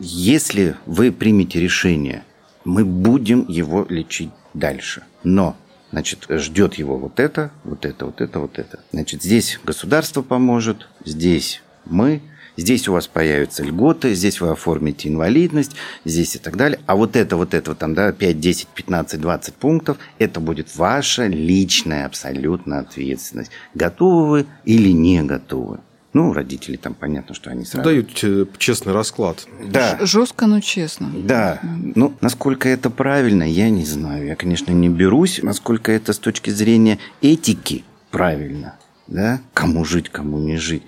[0.00, 2.24] Если вы примете решение,
[2.64, 5.02] мы будем его лечить дальше.
[5.22, 5.54] Но,
[5.90, 8.80] значит, ждет его вот это, вот это, вот это, вот это.
[8.92, 12.22] Значит, здесь государство поможет, здесь мы,
[12.56, 15.72] здесь у вас появятся льготы, здесь вы оформите инвалидность,
[16.06, 16.80] здесь и так далее.
[16.86, 21.26] А вот это, вот это, там, да, 5, 10, 15, 20 пунктов, это будет ваша
[21.26, 23.50] личная абсолютно ответственность.
[23.74, 25.80] Готовы вы или не готовы?
[26.12, 27.84] Ну, родители там, понятно, что они сразу...
[27.84, 29.46] Дают тебе честный расклад.
[29.64, 29.98] Да.
[30.02, 31.10] Жестко, но честно.
[31.14, 34.26] Да, ну, насколько это правильно, я не знаю.
[34.26, 38.76] Я, конечно, не берусь, насколько это с точки зрения этики правильно.
[39.06, 39.40] Да?
[39.54, 40.82] Кому жить, кому не жить.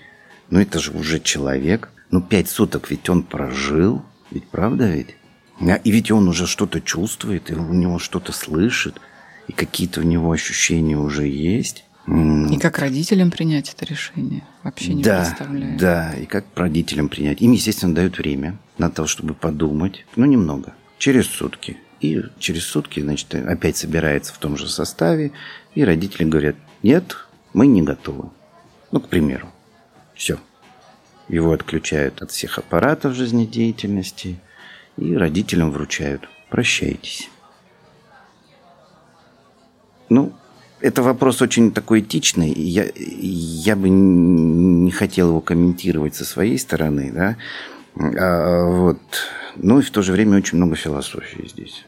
[0.51, 1.89] Ну, это же уже человек.
[2.11, 4.03] Ну, пять суток ведь он прожил.
[4.31, 5.17] Ведь правда ведь?
[5.61, 9.01] А, И ведь он уже что-то чувствует, и у него что-то слышит,
[9.49, 11.85] и какие-то у него ощущения уже есть.
[12.07, 14.43] И как родителям принять это решение?
[14.63, 15.79] Вообще не да, представляю.
[15.79, 17.41] Да, и как родителям принять.
[17.41, 20.05] Им, естественно, дают время на то, чтобы подумать.
[20.15, 20.75] Ну, немного.
[20.99, 21.79] Через сутки.
[22.01, 25.33] И через сутки, значит, опять собирается в том же составе.
[25.75, 27.17] И родители говорят, нет,
[27.55, 28.29] мы не готовы.
[28.93, 29.49] Ну, к примеру.
[30.15, 30.39] Все.
[31.29, 34.39] Его отключают от всех аппаратов жизнедеятельности.
[34.99, 36.29] И родителям вручают.
[36.51, 37.31] Прощайтесь.
[40.11, 40.35] Ну,
[40.85, 42.53] это вопрос очень такой этичный.
[42.53, 47.37] Я, я бы не хотел его комментировать со своей стороны, да.
[47.97, 49.01] А, вот.
[49.57, 51.87] Ну и в то же время очень много философии здесь.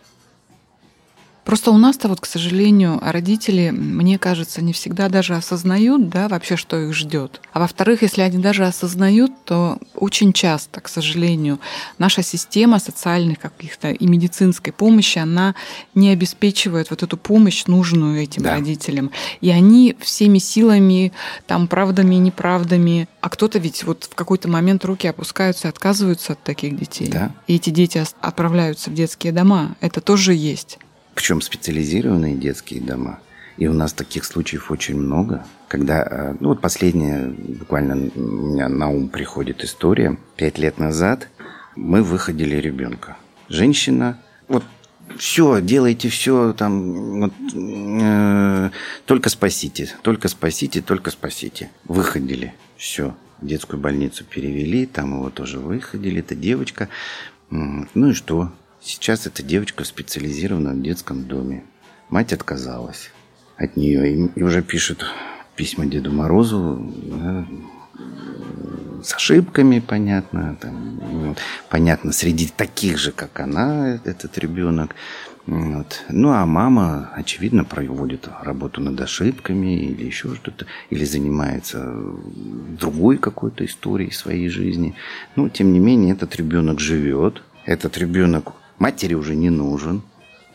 [1.46, 6.56] Просто у нас-то вот, к сожалению, родители, мне кажется, не всегда даже осознают, да, вообще,
[6.56, 7.40] что их ждет.
[7.52, 11.60] А во-вторых, если они даже осознают, то очень часто, к сожалению,
[11.98, 15.54] наша система социальных каких-то и медицинской помощи, она
[15.94, 18.54] не обеспечивает вот эту помощь нужную этим Да.
[18.54, 19.12] родителям.
[19.40, 21.12] И они всеми силами,
[21.46, 26.32] там, правдами и неправдами, а кто-то ведь вот в какой-то момент руки опускаются и отказываются
[26.32, 27.06] от таких детей.
[27.06, 27.30] Да.
[27.46, 29.76] И эти дети отправляются в детские дома.
[29.80, 30.78] Это тоже есть.
[31.16, 33.20] Причем специализированные детские дома.
[33.56, 35.46] И у нас таких случаев очень много.
[35.66, 40.18] Когда, э, ну вот последняя, буквально у меня на ум приходит история.
[40.36, 41.28] Пять лет назад
[41.74, 43.16] мы выходили ребенка.
[43.48, 44.62] Женщина, вот
[45.16, 48.70] все, делайте все, там, вот, э,
[49.06, 51.70] только спасите, только спасите, только спасите.
[51.84, 56.90] Выходили, все, в детскую больницу перевели, там его тоже выходили, это девочка.
[57.48, 58.52] Ну и что?
[58.86, 61.64] Сейчас эта девочка в специализированном детском доме.
[62.08, 63.10] Мать отказалась
[63.56, 65.04] от нее и, уже пишет
[65.56, 67.44] письма Деду Морозу да,
[69.02, 74.94] с ошибками, понятно, там, вот, понятно, среди таких же, как она, этот ребенок.
[75.46, 76.04] Вот.
[76.08, 81.92] Ну, а мама, очевидно, проводит работу над ошибками или еще что-то, или занимается
[82.80, 84.94] другой какой-то историей своей жизни.
[85.34, 90.02] Но, тем не менее, этот ребенок живет, этот ребенок матери уже не нужен,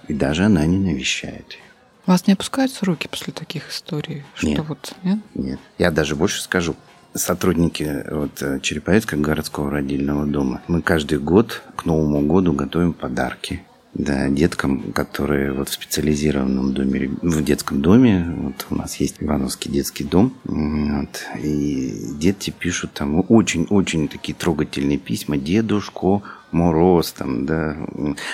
[0.08, 1.72] и даже она не навещает ее.
[2.06, 4.24] Вас не опускаются руки после таких историй?
[4.36, 4.66] Что Нет.
[4.68, 5.20] вот, нет?
[5.36, 5.60] Нет.
[5.78, 6.76] Я даже больше скажу.
[7.14, 13.64] Сотрудники вот, э, Череповецкого городского родильного дома, мы каждый год к Новому году готовим подарки.
[13.94, 19.70] Да, деткам, которые вот в специализированном доме, в детском доме, вот у нас есть Ивановский
[19.70, 27.76] детский дом, вот, и дети пишут там очень-очень такие трогательные письма, дедушку Мороз там, да.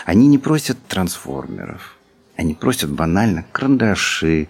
[0.05, 1.97] Они не просят трансформеров,
[2.37, 4.47] они просят банально карандаши,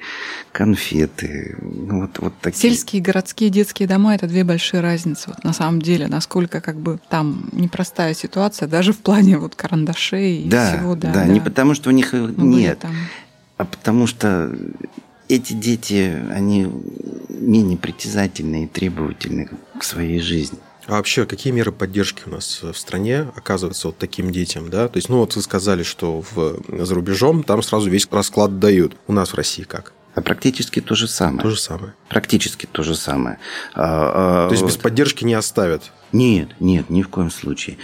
[0.52, 2.60] конфеты, ну, вот, вот такие.
[2.60, 5.30] Сельские и городские детские дома– это две большие разницы.
[5.30, 10.42] Вот на самом деле, насколько как бы там непростая ситуация, даже в плане вот карандашей
[10.42, 10.96] и да, всего.
[10.96, 12.94] Да, да, не потому что у них их Мы были нет, там.
[13.56, 14.54] а потому что
[15.30, 16.70] эти дети, они
[17.30, 19.50] менее притязательные и требовательные
[19.80, 20.60] к своей жизни.
[20.88, 24.88] А вообще, какие меры поддержки у нас в стране оказываются вот таким детям, да?
[24.88, 28.96] То есть, ну вот вы сказали, что в, за рубежом там сразу весь расклад дают.
[29.08, 29.92] У нас в России как?
[30.16, 31.42] А практически то же самое.
[31.44, 31.94] То же самое.
[32.10, 33.38] Практически то же самое.
[33.76, 35.92] А, а, То есть без вот- поддержки не оставят.
[36.14, 37.78] Нет, нет, ни в коем случае.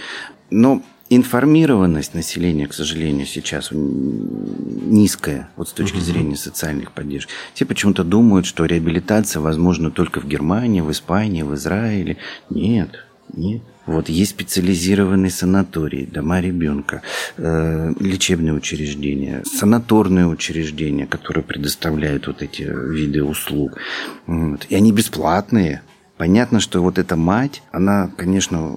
[0.50, 7.30] Но информированность населения, к сожалению, сейчас низкая вот с точки зрения социальных поддержек.
[7.54, 12.16] Все почему-то думают, что реабилитация возможна только в Германии, в Испании, в Израиле.
[12.50, 13.62] Нет, нет.
[13.86, 17.02] Вот есть специализированные санатории, дома ребенка,
[17.36, 23.78] э, лечебные учреждения, санаторные учреждения, которые предоставляют вот эти виды услуг.
[24.26, 24.64] Вот.
[24.70, 25.82] И они бесплатные.
[26.16, 28.76] Понятно, что вот эта мать, она, конечно,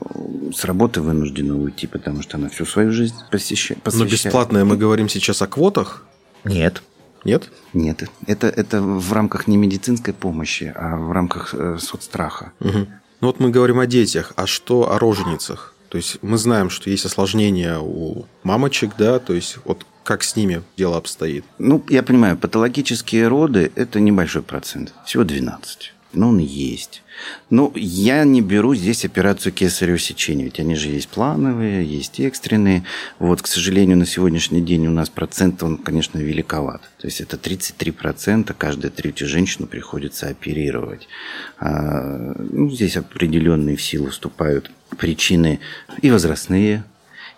[0.54, 3.82] с работы вынуждена уйти, потому что она всю свою жизнь посещает.
[3.94, 6.04] Но бесплатное мы говорим сейчас о квотах?
[6.44, 6.82] Нет.
[7.24, 7.50] Нет?
[7.74, 12.54] Нет, это, это в рамках не медицинской помощи, а в рамках э, соцстраха.
[12.60, 12.88] Мгм.
[13.20, 15.74] Ну вот мы говорим о детях, а что о роженицах?
[15.90, 20.36] То есть мы знаем, что есть осложнения у мамочек, да, то есть вот как с
[20.36, 21.44] ними дело обстоит.
[21.60, 25.94] Ну, я понимаю, патологические роды– это небольшой процент, всего 12.
[26.14, 27.04] Но он есть.
[27.50, 32.84] Ну, я не беру здесь операцию кесарево сечения, ведь они же есть плановые, есть экстренные.
[33.20, 36.82] Вот, к сожалению, на сегодняшний день у нас процент, он, конечно, великоват.
[37.00, 41.08] То есть это 33%, каждая третья женщину приходится оперировать.
[41.60, 45.60] А, ну, здесь определенные в силу вступают причины
[46.02, 46.84] и возрастные,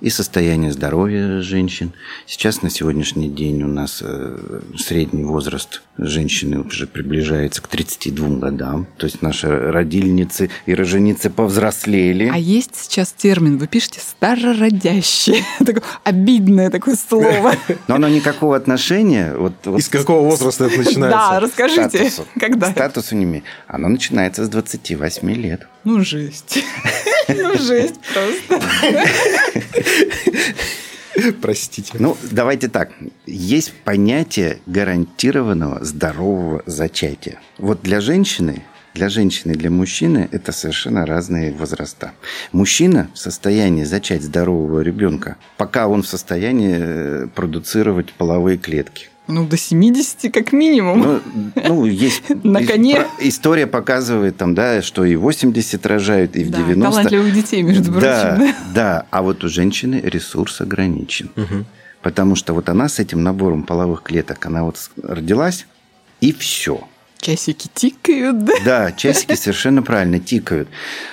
[0.02, 1.94] и состояние здоровья женщин.
[2.26, 8.88] Сейчас на сегодняшний день у нас э, средний возраст женщины уже приближается к 32 годам.
[8.98, 12.32] То есть наши родильницы и роженицы повзрослели.
[12.34, 15.44] А есть сейчас термин, вы пишете старородящие.
[15.60, 17.56] Такое обидное такое слово.
[17.88, 19.36] Но оно никакого отношения...
[19.36, 21.00] Вот, вот Из какого возраста это начинается?
[21.10, 22.72] Да, расскажите, статусу, когда?
[22.72, 23.44] статусу не имеет.
[23.68, 25.68] Оно начинается с 28 лет.
[25.84, 26.64] Ну, жесть.
[27.32, 28.60] Ну, жесть просто.
[31.42, 31.94] Простите.
[32.00, 32.92] Ну, давайте так.
[33.28, 37.40] Есть понятие гарантированного здорового зачатия.
[37.60, 38.64] Вот для женщины,
[38.96, 42.14] для женщины и для мужчины это совершенно разные возраста.
[42.52, 49.10] Мужчина в состоянии зачать здорового ребенка, пока он в состоянии э, продуцировать половые клетки.
[49.30, 51.02] Ну, до 70 как минимум.
[51.02, 53.06] Ну, ну, есть На коне.
[53.20, 56.82] история показывает там, да, что и 80 рожают, и в Да, 90.
[56.92, 58.02] талантливых детей, между прочим.
[58.02, 59.06] Да, да.
[59.12, 61.30] А вот у женщины ресурс ограничен.
[62.02, 65.68] Потому что вот она с этим набором половых клеток, она вот родилась,
[66.22, 66.88] и все.
[67.20, 68.54] Часики тикают, да?
[68.66, 70.70] Да, часики совершенно правильно тикают.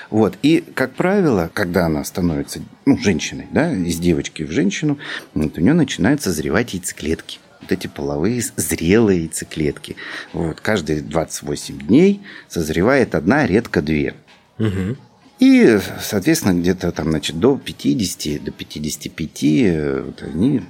[0.09, 0.39] Вот.
[0.43, 4.99] И, как правило, когда она становится ну, женщиной, да, из девочки в женщину,
[5.35, 7.41] вот, у нее начинают созревать яйцеклетки.
[7.67, 9.97] Вот эти половые зрелые яйцеклетки.
[10.33, 10.61] Вот.
[10.61, 14.15] Каждые 28 дней созревает одна, редко две.
[14.59, 14.97] Мгм.
[15.41, 20.63] И, соответственно, где-то там, значит, до 50, до 55 э, вот они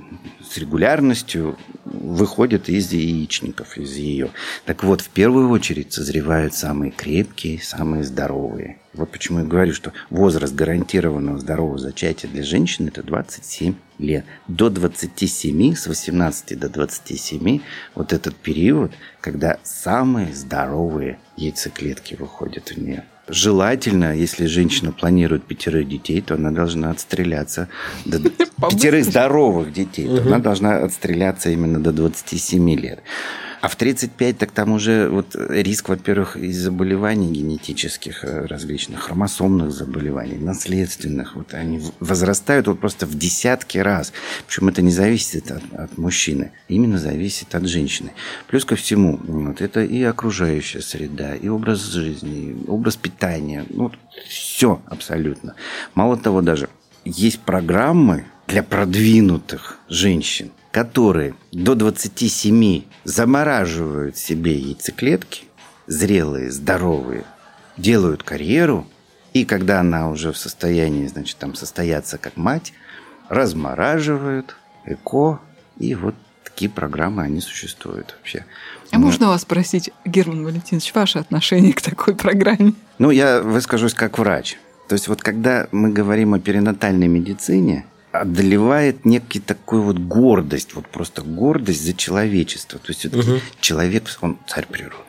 [0.56, 4.30] с регулярностью выходят из яичников, из ее.
[4.64, 8.78] Так вот, в первую очередь созревают самые крепкие, самые здоровые.
[8.94, 14.24] Вот почему я говорю, что возраст гарантированного здорового зачатия для женщин– это 27 лет.
[14.48, 17.60] До 27, с 18 до 27
[17.94, 23.04] вот этот период, когда самые здоровые яйцеклетки выходят в нее.
[23.28, 27.68] Желательно, если женщина планирует пятерых детей, то она должна отстреляться
[28.04, 33.02] до пятерых здоровых детей, она должна отстреляться именно до 27 лет.
[33.60, 39.70] А в 35 так там уже вот риск, во-первых, из заболеваний генетических э, различных, хромосомных
[39.70, 44.12] заболеваний, наследственных, вот они возрастают вот просто в десятки раз.
[44.46, 48.12] Причем это не зависит от, от мужчины, именно зависит от женщины.
[48.48, 53.90] Плюс ко всему, вот, это и окружающая среда, и образ жизни, и образ питания, ну,
[54.28, 55.54] все абсолютно.
[55.94, 56.68] Мало того, даже
[57.04, 65.44] есть программы для продвинутых женщин, которые до 27 замораживают себе яйцеклетки,
[65.86, 67.24] зрелые, здоровые,
[67.78, 68.86] делают карьеру,
[69.32, 72.74] и когда она уже в состоянии, значит, там состояться как мать,
[73.30, 74.54] размораживают,
[74.84, 75.40] ЭКО,
[75.78, 76.14] и вот
[76.44, 78.44] такие программы, они существуют вообще.
[78.90, 82.74] А Но- можно вас спросить, Герман Валентинович, ваше отношение к такой программе?
[82.98, 84.58] Ну, я выскажусь как врач.
[84.90, 87.86] То есть вот когда мы говорим о перинатальной медицине,
[88.20, 92.78] одолевает некий такой вот гордость, вот просто гордость за человечество.
[92.78, 95.02] То есть все-таки человек, он царь природы.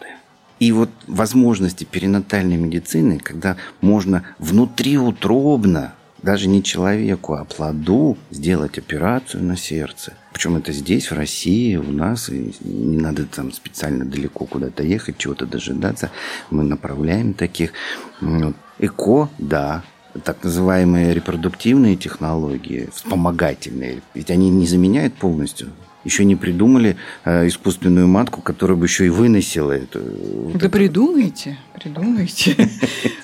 [0.60, 9.43] И вот возможности перинатальной медицины, когда можно внутриутробно, даже не человеку, а плоду сделать операцию
[9.43, 10.14] на сердце.
[10.34, 15.18] Причем это здесь, в России, у нас, и не надо там специально далеко куда-то ехать,
[15.20, 16.10] чего-то дожидаться.
[16.49, 17.72] Мы направляем таких.
[18.20, 18.55] Вот.
[18.80, 19.84] ЭКО, да,
[20.24, 25.70] так называемые репродуктивные технологии, вспомогательные, ведь они не заменяют полностью.
[26.07, 26.95] Еще не придумали
[27.26, 29.99] э, искусственную матку, которая бы еще и выносила эту.
[29.99, 32.55] вот Да придумайте, придумайте.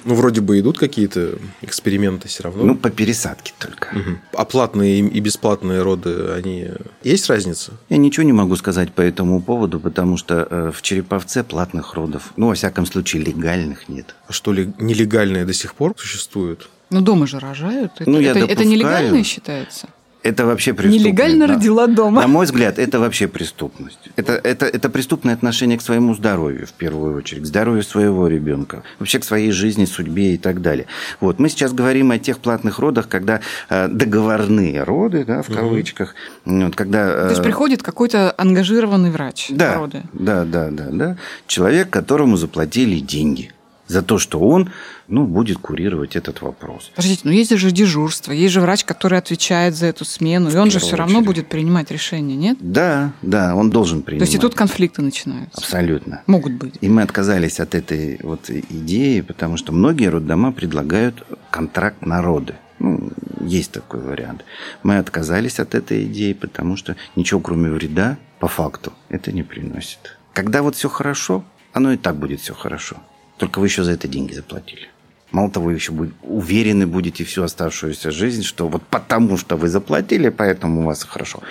[0.06, 2.66] Ну, вроде бы идут какие-то эксперименты все равно.
[2.66, 3.96] Ну, по пересадке только.
[4.34, 6.72] А платные и бесплатные роды, они...
[7.06, 7.72] Есть разница?
[7.88, 12.34] Я ничего не могу сказать по этому поводу, потому что э, в Череповце платных родов,
[12.36, 14.14] ну, во всяком случае, легальных нет.
[14.28, 16.70] А что ли, нелегальные до сих пор существуют?
[16.94, 17.94] Ну, дома же рожают.
[18.00, 18.70] Это, Ну, я это, это допускаю.
[18.70, 19.88] нелегально считается?
[20.24, 21.06] Это вообще преступность.
[21.06, 21.56] Нелегально да.
[21.56, 22.22] родила дома.
[22.22, 24.00] На мой взгляд, это вообще преступность.
[24.16, 28.84] Это, это, это преступное отношение к своему здоровью, в первую очередь, к здоровью своего ребенка,
[29.00, 30.86] вообще к своей жизни, судьбе и так далее.
[31.20, 31.40] Вот.
[31.40, 36.16] Мы сейчас говорим о тех платных родах, когда э, договорные роды, да, в кавычках,
[36.46, 37.14] вот, когда...
[37.14, 40.04] То есть э, приходит какой-то ангажированный врач да, роды.
[40.14, 41.18] да, да, да, да.
[41.48, 43.52] Человек, которому заплатили деньги
[43.88, 44.72] за то, что он
[45.08, 46.92] ну, будет курировать этот вопрос.
[46.96, 50.72] Подождите, ну есть же дежурство, есть же врач, который отвечает за эту смену, и он
[50.72, 51.28] же все равно очередь.
[51.28, 52.58] будет принимать решение, нет?
[52.60, 54.30] Да, да, он должен То принимать.
[54.30, 55.60] есть и тут конфликты начинаются.
[55.60, 56.24] Абсолютно.
[56.28, 56.76] Могут быть.
[56.82, 62.56] И мы отказались от этой вот идеи, потому что многие роддома предлагают контракт на роды.
[62.80, 63.12] Ну,
[63.42, 64.44] есть такой вариант.
[64.82, 70.18] Мы отказались от этой идеи, потому что ничего кроме вреда по факту это не приносит.
[70.34, 72.98] Когда вот все хорошо, оно и так будет все хорошо.
[73.38, 74.90] Только вы еще за это деньги заплатили.
[75.32, 79.68] Мало того, вы еще будь- уверены будете всю оставшуюся жизнь, что вот потому что вы
[79.68, 81.42] заплатили, поэтому у вас хорошо.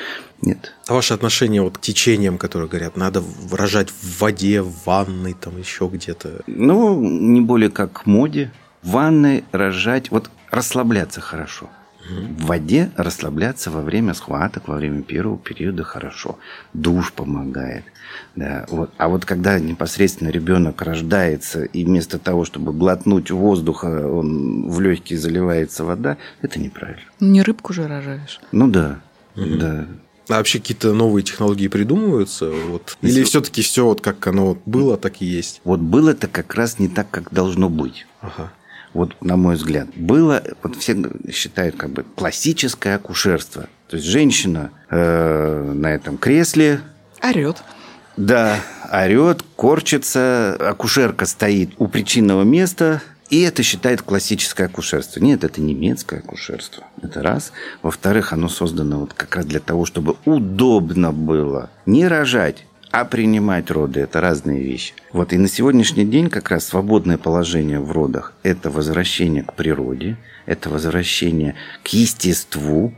[0.40, 0.72] Нет.
[0.86, 5.58] А ваше отношение вот к течениям, которые говорят, надо рожать в воде, в ванной, там
[5.58, 6.42] еще где-то?
[6.46, 8.52] Ну, не более как к моде.
[8.82, 11.68] В ванной рожать, вот расслабляться хорошо.
[12.08, 16.38] В воде расслабляться во время схваток, во время первого периода хорошо.
[16.72, 17.84] Душ помогает.
[18.36, 18.90] Да, вот.
[18.98, 25.18] А вот когда непосредственно ребенок рождается, и вместо того, чтобы глотнуть воздуха, он в легкие
[25.18, 27.02] заливается вода, это неправильно.
[27.20, 28.40] Ну, не рыбку же рожаешь.
[28.50, 29.00] Ну да,
[29.36, 29.86] да.
[30.28, 32.50] А вообще какие-то новые технологии придумываются?
[32.50, 32.96] Вот?
[33.02, 35.60] Или Если- все-таки все вот как оно было, так и есть?
[35.64, 38.06] Вот было это как раз не так, как должно быть.
[38.20, 38.52] Ага.
[38.94, 40.96] Вот на мой взгляд, было, вот все
[41.32, 43.68] считают как бы классическое акушерство.
[43.88, 46.80] То есть женщина э, на этом кресле,
[47.22, 47.62] Орет.
[48.16, 48.56] да,
[48.90, 55.18] орет, корчится, акушерка стоит у причинного места, и это считает классическое акушерство.
[55.20, 56.84] Нет, это немецкое акушерство.
[57.00, 57.52] Это раз.
[57.80, 63.70] Во-вторых, оно создано вот как раз для того, чтобы удобно было не рожать, а принимать
[63.70, 64.92] роды– это разные вещи.
[65.12, 70.18] Вот и на сегодняшний день как раз свободное положение в родах– это возвращение к природе,
[70.44, 72.92] это возвращение к естеству,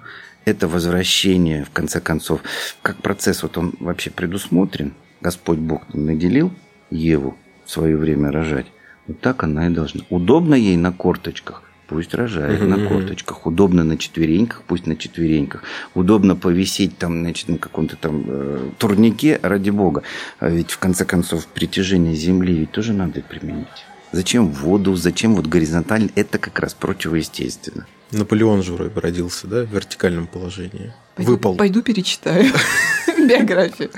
[0.44, 2.40] это возвращение, в конце концов,
[2.82, 6.52] как процесс, вот он вообще предусмотрен, Господь Бог наделил
[6.90, 8.66] Еву в свое время рожать,
[9.06, 10.02] вот так она и должна.
[10.10, 13.46] Удобно ей на корточках, пусть рожает на корточках.
[13.46, 15.62] Удобно на четвереньках, пусть на четвереньках.
[15.94, 20.02] Удобно повисеть там, значит, на каком-то там э, турнике, ради бога.
[20.38, 23.66] А ведь, в конце концов, притяжение Земли ведь тоже надо применить.
[24.12, 26.10] Зачем воду, зачем вот горизонтально?
[26.14, 27.86] Это как раз противоестественно.
[28.14, 30.92] Наполеон же вроде родился, да, в вертикальном положении.
[31.14, 31.56] Пойду, Выпал.
[31.56, 32.52] Пойду перечитаю
[33.28, 33.90] биографию.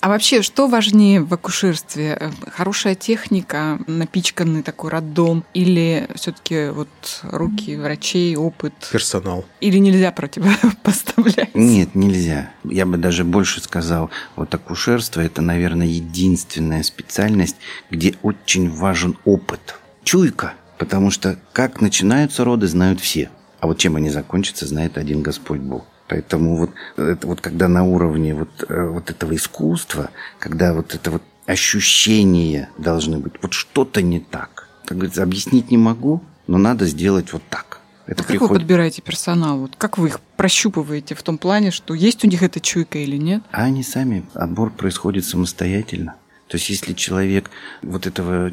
[0.00, 2.32] А вообще, что важнее в акушерстве?
[2.52, 6.88] Хорошая техника, напичканный такой роддом, или все-таки вот
[7.22, 8.72] руки врачей, опыт?
[8.90, 9.44] Персонал.
[9.60, 11.54] Или нельзя противопоставлять?
[11.54, 12.50] Нет, нельзя.
[12.64, 17.56] Я бы даже больше сказал, вот акушерство– это, наверное, единственная специальность,
[17.90, 19.76] где очень важен опыт.
[20.04, 20.54] Чуйка.
[20.78, 23.30] Потому что как начинаются роды, знают все.
[23.60, 25.86] А вот чем они закончатся, знает один Господь Бог.
[26.08, 31.10] Поэтому вот, это вот когда на уровне вот, э, вот этого искусства, когда вот это
[31.10, 34.68] вот ощущения должны быть, вот что-то не так.
[34.84, 37.80] Как говорится, объяснить не могу, но надо сделать вот так.
[38.06, 38.40] Это а приходит...
[38.40, 39.58] как вы подбираете персонал?
[39.58, 43.16] Вот как вы их прощупываете в том плане, что есть у них эта чуйка или
[43.16, 43.42] нет?
[43.50, 46.14] А они сами, отбор происходит самостоятельно.
[46.46, 47.50] То есть, если человек
[47.82, 48.52] вот этого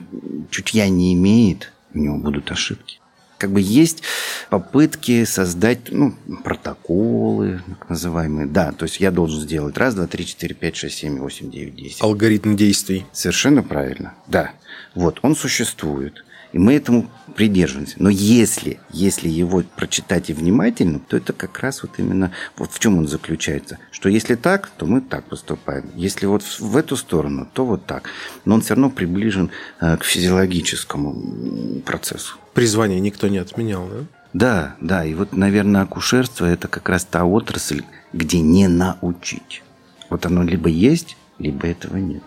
[0.49, 2.99] чутья не имеет, у него будут ошибки.
[3.37, 4.03] Как бы есть
[4.49, 8.47] попытки создать ну, протоколы, так называемые.
[8.47, 11.75] Да, то есть я должен сделать раз, два, три, четыре, пять, шесть, семь, восемь, девять,
[11.75, 12.01] десять.
[12.01, 13.05] Алгоритм действий.
[13.11, 14.13] Совершенно правильно.
[14.27, 14.51] Да.
[14.95, 16.23] Вот, он существует.
[16.53, 17.95] И мы этому придерживаемся.
[17.97, 22.79] Но если, если его прочитать и внимательно, то это как раз вот именно вот в
[22.79, 23.79] чем он заключается.
[23.91, 25.89] Что если так, то мы так поступаем.
[25.95, 28.09] Если вот в эту сторону, то вот так.
[28.45, 29.49] Но он все равно приближен
[29.81, 32.37] э, к физиологическому процессу.
[32.53, 34.05] Призвание никто не отменял, да?
[34.33, 35.05] Да, да.
[35.05, 37.81] И вот, наверное, акушерство– это как раз та отрасль,
[38.13, 39.63] где не научить.
[40.09, 42.23] Вот оно либо есть, либо этого нет.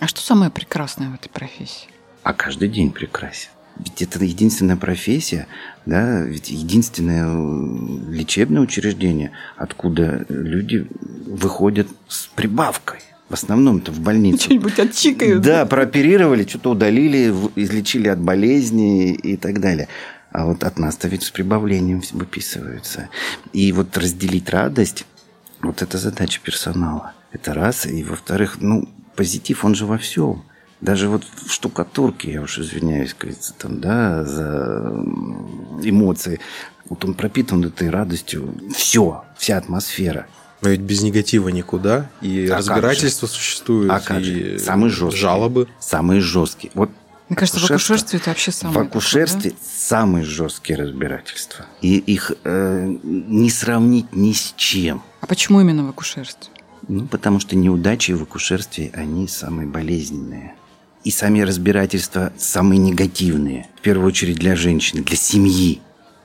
[0.00, 1.93] А что самое прекрасное в этой профессии?
[2.24, 3.50] А каждый день прекрасен.
[3.76, 5.46] Ведь это единственная профессия,
[5.84, 10.86] да, ведь единственное э, лечебное учреждение, откуда люди
[11.26, 13.00] выходят с прибавкой.
[13.28, 14.44] В основном-то в больнице.
[14.44, 15.42] Что-нибудь отчикают.
[15.42, 19.88] Да, прооперировали, что-то удалили, излечили от болезни и так далее.
[20.30, 23.08] А вот от нас-то ведь с прибавлением выписываются.
[23.52, 25.04] И вот разделить радость,
[25.60, 27.12] вот это задача персонала.
[27.32, 27.86] Это раз.
[27.86, 30.44] И во-вторых, ну, позитив, он же во всем.
[30.84, 34.92] Даже вот в штукатурке, я уж извиняюсь, кажется, там, да, за
[35.82, 36.40] эмоции.
[36.90, 38.54] Вот он пропитан этой радостью.
[38.76, 40.26] Все, вся атмосфера.
[40.60, 42.10] Но ведь без негатива никуда.
[42.20, 45.20] И а разбирательства существуют, а как и Самые жесткие.
[45.22, 45.68] жалобы.
[45.80, 46.70] Самые жесткие.
[46.74, 46.90] Вот
[47.30, 48.78] мне кажется, в акушерстве это вообще самое.
[48.78, 49.78] В акушерстве такое, да?
[49.78, 51.64] самые жесткие разбирательства.
[51.80, 55.02] И их э, не сравнить ни с чем.
[55.22, 56.52] А почему именно в акушерстве?
[56.86, 60.54] Ну, потому что неудачи в акушерстве, они самые болезненные.
[61.04, 63.68] И сами разбирательства самые негативные.
[63.76, 65.82] В первую очередь для женщины, для семьи,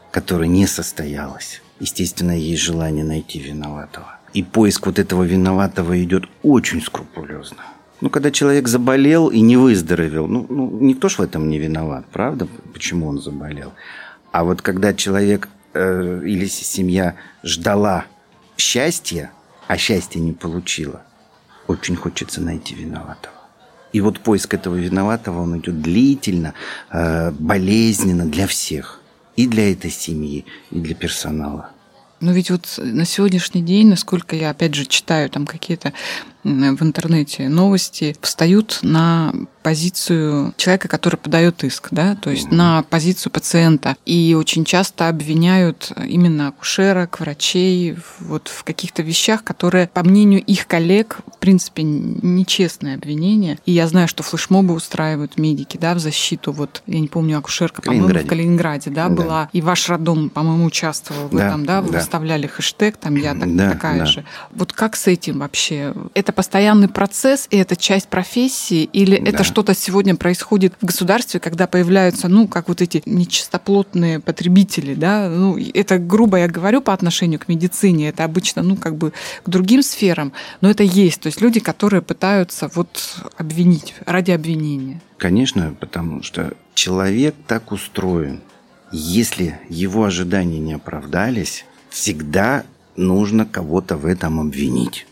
[0.09, 1.61] которая не состоялась.
[1.81, 4.17] Естественно, есть желание найти виноватого.
[4.33, 7.63] И поиск вот этого виноватого идет очень скрупулезно.
[7.99, 12.05] Ну, когда человек заболел и не выздоровел, ну, ну никто ж в этом не виноват,
[12.13, 13.73] правда, почему он заболел.
[14.31, 18.05] А вот когда человек э, или семья ждала
[18.55, 19.31] счастья,
[19.67, 21.01] а счастья не получила,
[21.67, 23.38] очень хочется найти виноватого.
[23.91, 26.53] И вот поиск этого виноватого, он идет длительно,
[26.91, 29.01] э, болезненно для всех.
[29.35, 31.71] И для этой семьи, и для персонала.
[32.19, 35.93] Но ведь вот на сегодняшний день, насколько я опять же читаю там какие-то
[36.43, 39.33] в интернете новости, встают на
[39.63, 43.97] позицию человека, который подает иск, да, то есть на позицию пациента.
[44.05, 50.65] И очень часто обвиняют именно акушерок, врачей вот в каких-то вещах, которые, по мнению их
[50.65, 53.59] коллег, в принципе, нечестное обвинение.
[53.65, 56.51] И я знаю, что флешмобы устраивают медики, да, в защиту.
[56.51, 59.49] Вот, я не помню, акушерка, по-моему, в Калининграде, да, да, была.
[59.53, 61.99] И ваш роддом, по-моему, участвовал в да, этом, да, вы да.
[61.99, 64.05] выставляли хэштег, там я так, да, такая да.
[64.05, 64.25] же.
[64.51, 65.93] Вот как с этим вообще?
[66.13, 69.29] Это постоянный процесс, и это часть профессии, или да.
[69.29, 74.93] это что что-то сегодня происходит в государстве, когда появляются, ну, как вот эти нечистоплотные потребители,
[74.93, 79.11] да, ну, это грубо я говорю по отношению к медицине, это обычно, ну, как бы
[79.43, 85.01] к другим сферам, но это есть, то есть люди, которые пытаются вот обвинить ради обвинения.
[85.17, 88.39] Конечно, потому что человек так устроен.
[88.93, 92.63] Если его ожидания не оправдались, всегда
[92.95, 95.05] нужно кого-то в этом обвинить.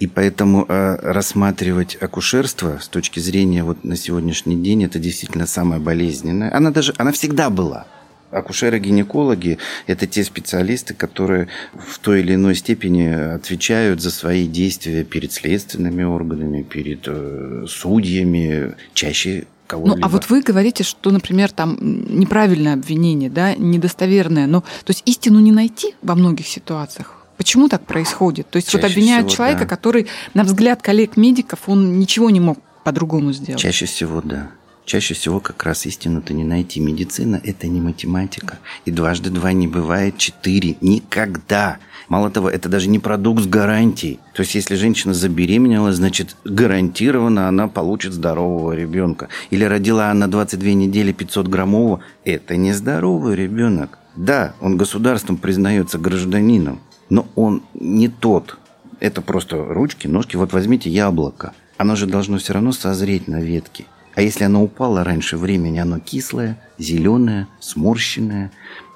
[0.00, 5.78] И поэтому э, рассматривать акушерство с точки зрения вот на сегодняшний день это действительно самое
[5.78, 6.56] болезненное.
[6.56, 7.86] Она даже, она всегда была.
[8.30, 15.32] Акушеры-гинекологи– это те специалисты, которые в той или иной степени отвечают за свои действия перед
[15.32, 19.98] следственными органами, перед э, судьями, чаще кого-либо.
[19.98, 24.46] Ну, а вот вы говорите, что, например, там неправильное обвинение, да, недостоверное.
[24.46, 27.19] Но, то есть истину не найти во многих ситуациях.
[27.40, 28.50] Почему так происходит?
[28.50, 29.66] То есть Чаще вот обвиняют всего, человека, да.
[29.66, 33.58] который, на взгляд коллег-медиков, он ничего не мог по-другому сделать.
[33.58, 34.50] Чаще всего, да.
[34.84, 36.80] Чаще всего как раз истину-то не найти.
[36.80, 38.58] Медицина– это не математика.
[38.84, 40.76] И дважды два не бывает четыре.
[40.82, 41.78] Никогда.
[42.10, 44.20] Мало того, это даже не продукт с гарантией.
[44.34, 49.28] То есть, если женщина забеременела, значит, гарантированно она получит здорового ребенка.
[49.48, 52.00] Или родила она 22 недели 500 граммового.
[52.26, 53.96] Это не здоровый ребенок.
[54.14, 56.80] Да, он государством признается гражданином,
[57.10, 58.58] но он не тот.
[59.00, 60.36] Это просто ручки, ножки.
[60.36, 61.52] Вот возьмите яблоко.
[61.76, 63.86] Оно же должно все равно созреть на ветке.
[64.14, 68.50] А если оно упало раньше времени, оно кислое, зеленое, сморщенное.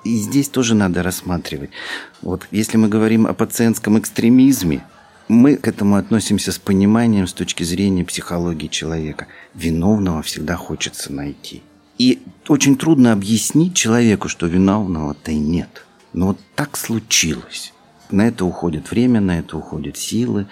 [0.05, 1.71] И здесь тоже надо рассматривать.
[2.21, 4.85] Вот если мы говорим о пациентском экстремизме,
[5.29, 9.27] мы к этому относимся с пониманием с точки зрения психологии человека.
[9.55, 11.63] Виновного всегда хочется найти.
[11.97, 15.87] И очень трудно объяснить человеку, что виновного-то и нет.
[16.13, 17.74] Но вот так случилось.
[18.11, 20.47] На это уходит время, на это уходят силы,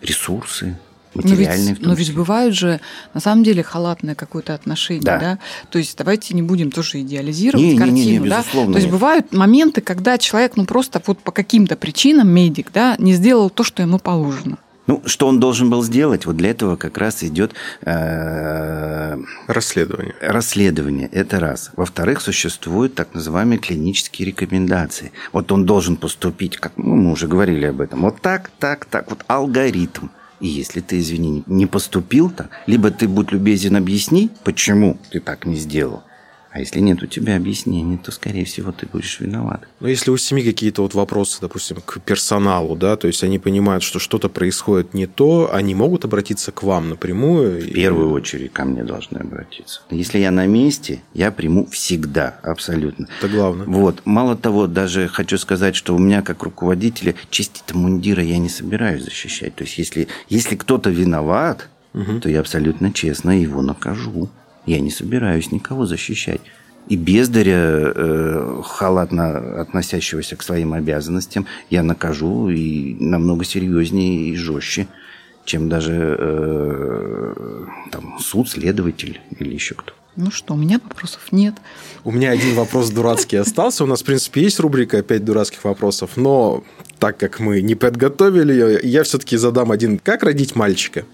[0.00, 0.76] ресурсы,
[1.14, 2.80] материальные но ведь, но ведь бывают же
[3.14, 5.18] на самом деле халатное какое-то отношение, да.
[5.18, 5.38] да?
[5.70, 8.42] То есть давайте не будем тоже идеализировать не, картину, не, не, не, да?
[8.42, 8.90] То есть нет.
[8.90, 13.64] бывают моменты, когда человек, ну просто вот по каким-то причинам медик, да, не сделал то,
[13.64, 14.58] что ему положено.
[14.90, 16.26] Ну, что он должен был сделать?
[16.26, 20.16] Вот для этого как раз идет э, расследование.
[20.20, 21.70] Расследование, это раз.
[21.76, 25.12] Во-вторых, существуют так называемые клинические рекомендации.
[25.32, 29.08] Вот он должен поступить, как ну, мы уже говорили об этом, вот так, так, так,
[29.10, 30.08] вот алгоритм.
[30.40, 35.46] И если ты, извини, не поступил так, либо ты, будь любезен, объясни, почему ты так
[35.46, 36.02] не сделал,
[36.52, 39.68] а если нет у тебя объяснений, то, скорее всего, ты будешь виноват.
[39.78, 43.84] Но если у семьи какие-то вот вопросы, допустим, к персоналу, да, то есть они понимают,
[43.84, 47.60] что что-то происходит не то, они могут обратиться к вам напрямую?
[47.60, 49.82] В первую очередь ко мне должны обратиться.
[49.90, 53.06] Если я на месте, я приму всегда, абсолютно.
[53.20, 53.66] Это главное.
[53.66, 54.02] Вот.
[54.04, 59.04] Мало того, даже хочу сказать, что у меня как руководителя честь мундира я не собираюсь
[59.04, 59.54] защищать.
[59.54, 62.18] То есть если, если кто-то виноват, угу.
[62.20, 64.28] то я абсолютно честно его накажу.
[64.70, 66.40] Я не собираюсь никого защищать.
[66.86, 74.86] И бездаря, э, халатно относящегося к своим обязанностям, я накажу и намного серьезнее и жестче,
[75.44, 79.92] чем даже э, там, суд, следователь или еще кто.
[80.14, 81.56] Ну что, у меня вопросов нет.
[82.04, 83.82] У меня один вопрос дурацкий остался.
[83.82, 86.62] У нас, в принципе, есть рубрика «Опять дурацких вопросов», но
[87.00, 89.98] так как мы не подготовили ее, я все-таки задам один.
[89.98, 91.04] Как родить мальчика?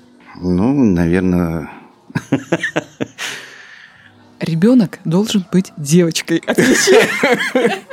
[0.42, 1.70] Ну, наверное,
[4.40, 6.42] Ребенок должен быть девочкой.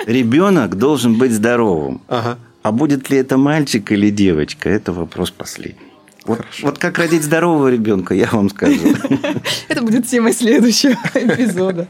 [0.06, 2.02] Ребенок должен быть здоровым.
[2.07, 2.38] Ага.
[2.61, 5.80] А будет ли это мальчик или девочка, это вопрос последний.
[6.26, 8.80] Вот, вот как родить здорового ребенка, я вам скажу.
[9.68, 11.88] Это будет темой следующего эпизода.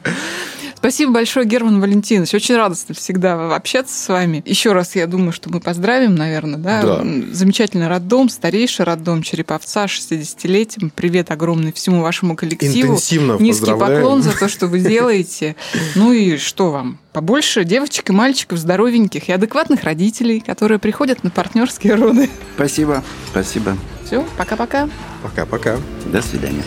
[0.83, 2.33] Спасибо большое, Герман Валентинович.
[2.33, 4.43] Очень радостно всегда общаться с вами.
[4.45, 6.81] Еще раз я думаю, что мы поздравим, наверное, да?
[6.81, 7.05] да.
[7.31, 10.91] Замечательный роддом, старейший роддом Череповца, 60-летием.
[10.93, 12.95] Привет огромный всему вашему коллективу.
[12.95, 15.55] Интенсивно Низкий поклон за то, что вы делаете.
[15.95, 16.99] Ну и что вам?
[17.13, 22.29] Побольше девочек и мальчиков здоровеньких и адекватных родителей, которые приходят на партнерские роды.
[22.55, 23.03] Спасибо.
[23.31, 23.77] Спасибо.
[24.05, 24.89] Все, пока-пока.
[25.21, 25.77] Пока-пока.
[26.07, 26.63] До свидания.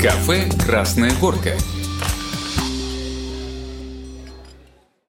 [0.00, 1.56] Кафе «Красная горка».